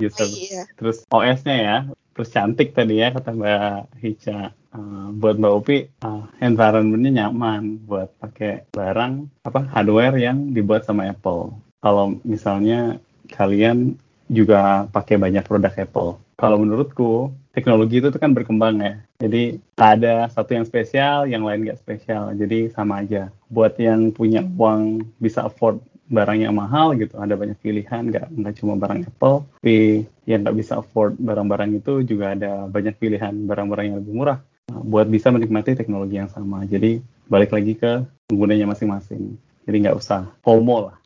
user 0.02 0.26
Iya. 0.26 0.66
terus 0.74 1.06
OS-nya 1.14 1.56
ya 1.62 1.78
terus 2.14 2.30
cantik 2.30 2.74
tadi 2.74 2.98
ya 2.98 3.10
kata 3.10 3.34
Mbak 3.34 4.02
Hica 4.02 4.40
Uh, 4.74 5.14
buat 5.14 5.38
Mbak 5.38 5.54
Upi 5.54 5.86
uh, 6.02 6.26
environment-nya 6.42 7.30
nyaman 7.30 7.78
buat 7.86 8.10
pakai 8.18 8.66
barang 8.74 9.30
apa 9.46 9.70
hardware 9.70 10.18
yang 10.18 10.50
dibuat 10.50 10.82
sama 10.82 11.14
Apple 11.14 11.54
kalau 11.84 12.16
misalnya 12.24 13.04
kalian 13.28 14.00
juga 14.32 14.88
pakai 14.88 15.20
banyak 15.20 15.44
produk 15.44 15.76
Apple. 15.76 16.16
Kalau 16.40 16.58
menurutku 16.64 17.36
teknologi 17.52 18.00
itu 18.00 18.08
kan 18.16 18.32
berkembang 18.32 18.80
ya. 18.80 18.96
Jadi 19.20 19.60
ada 19.76 20.32
satu 20.32 20.56
yang 20.56 20.64
spesial 20.64 21.28
yang 21.28 21.44
lain 21.44 21.68
nggak 21.68 21.84
spesial. 21.84 22.32
Jadi 22.40 22.72
sama 22.72 23.04
aja. 23.04 23.28
Buat 23.52 23.76
yang 23.84 24.16
punya 24.16 24.40
uang 24.42 25.04
bisa 25.20 25.44
afford 25.44 25.84
barang 26.08 26.40
yang 26.40 26.56
mahal 26.56 26.94
gitu 27.00 27.16
ada 27.16 27.34
banyak 27.34 27.56
pilihan 27.64 28.12
nggak 28.12 28.28
nggak 28.28 28.54
cuma 28.60 28.76
barang 28.76 29.08
Apple 29.08 29.48
tapi 29.56 30.04
yang 30.28 30.44
nggak 30.44 30.58
bisa 30.60 30.84
afford 30.84 31.16
barang-barang 31.16 31.80
itu 31.80 32.04
juga 32.04 32.36
ada 32.36 32.68
banyak 32.68 33.00
pilihan 33.00 33.34
barang-barang 33.48 33.86
yang 33.92 33.98
lebih 34.04 34.14
murah. 34.16 34.40
Buat 34.72 35.12
bisa 35.12 35.32
menikmati 35.32 35.76
teknologi 35.76 36.16
yang 36.20 36.32
sama. 36.32 36.64
Jadi 36.64 37.04
balik 37.28 37.52
lagi 37.52 37.76
ke 37.76 38.04
penggunanya 38.28 38.72
masing-masing. 38.72 39.36
Jadi 39.64 39.76
nggak 39.80 39.96
usah 39.96 40.28
FOMO 40.44 40.92
lah 40.92 41.03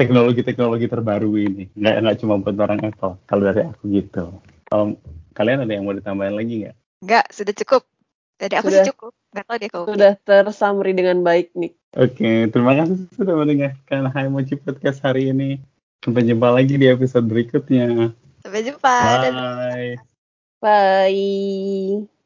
Teknologi-teknologi 0.00 0.86
terbaru 0.88 1.36
ini 1.36 1.68
nggak 1.76 1.94
nggak 2.00 2.16
cuma 2.24 2.40
buat 2.40 2.56
barang 2.56 2.80
Apple 2.80 3.14
kalau 3.28 3.42
dari 3.44 3.60
aku 3.68 3.82
gitu 3.92 4.24
kalau 4.72 4.96
kalian 5.36 5.68
ada 5.68 5.72
yang 5.72 5.84
mau 5.84 5.92
ditambahin 5.92 6.34
lagi 6.38 6.54
nggak 6.64 6.76
Enggak, 7.04 7.28
sudah 7.36 7.52
cukup. 7.52 7.82
Dari 8.40 8.54
aku 8.56 8.72
Sudah. 8.72 8.80
sih 8.80 8.88
cukup. 8.88 9.12
Enggak 9.36 9.44
tahu 9.44 9.56
deh 9.60 9.68
kau. 9.68 9.84
Sudah 9.84 10.12
tersummary 10.24 10.92
dengan 10.96 11.20
baik 11.20 11.52
Nick. 11.52 11.76
Oke, 11.92 12.48
terima 12.48 12.72
kasih 12.80 12.96
sudah 13.12 13.34
mendengarkan 13.36 14.08
Hai 14.08 14.32
Mochi 14.32 14.56
Podcast 14.56 15.04
hari 15.04 15.28
ini. 15.28 15.60
Sampai 16.00 16.24
jumpa 16.24 16.48
lagi 16.48 16.80
di 16.80 16.88
episode 16.88 17.28
berikutnya. 17.28 18.16
Sampai 18.40 18.60
jumpa. 18.64 18.96
Bye. 19.20 20.00
Bye. 20.64 22.08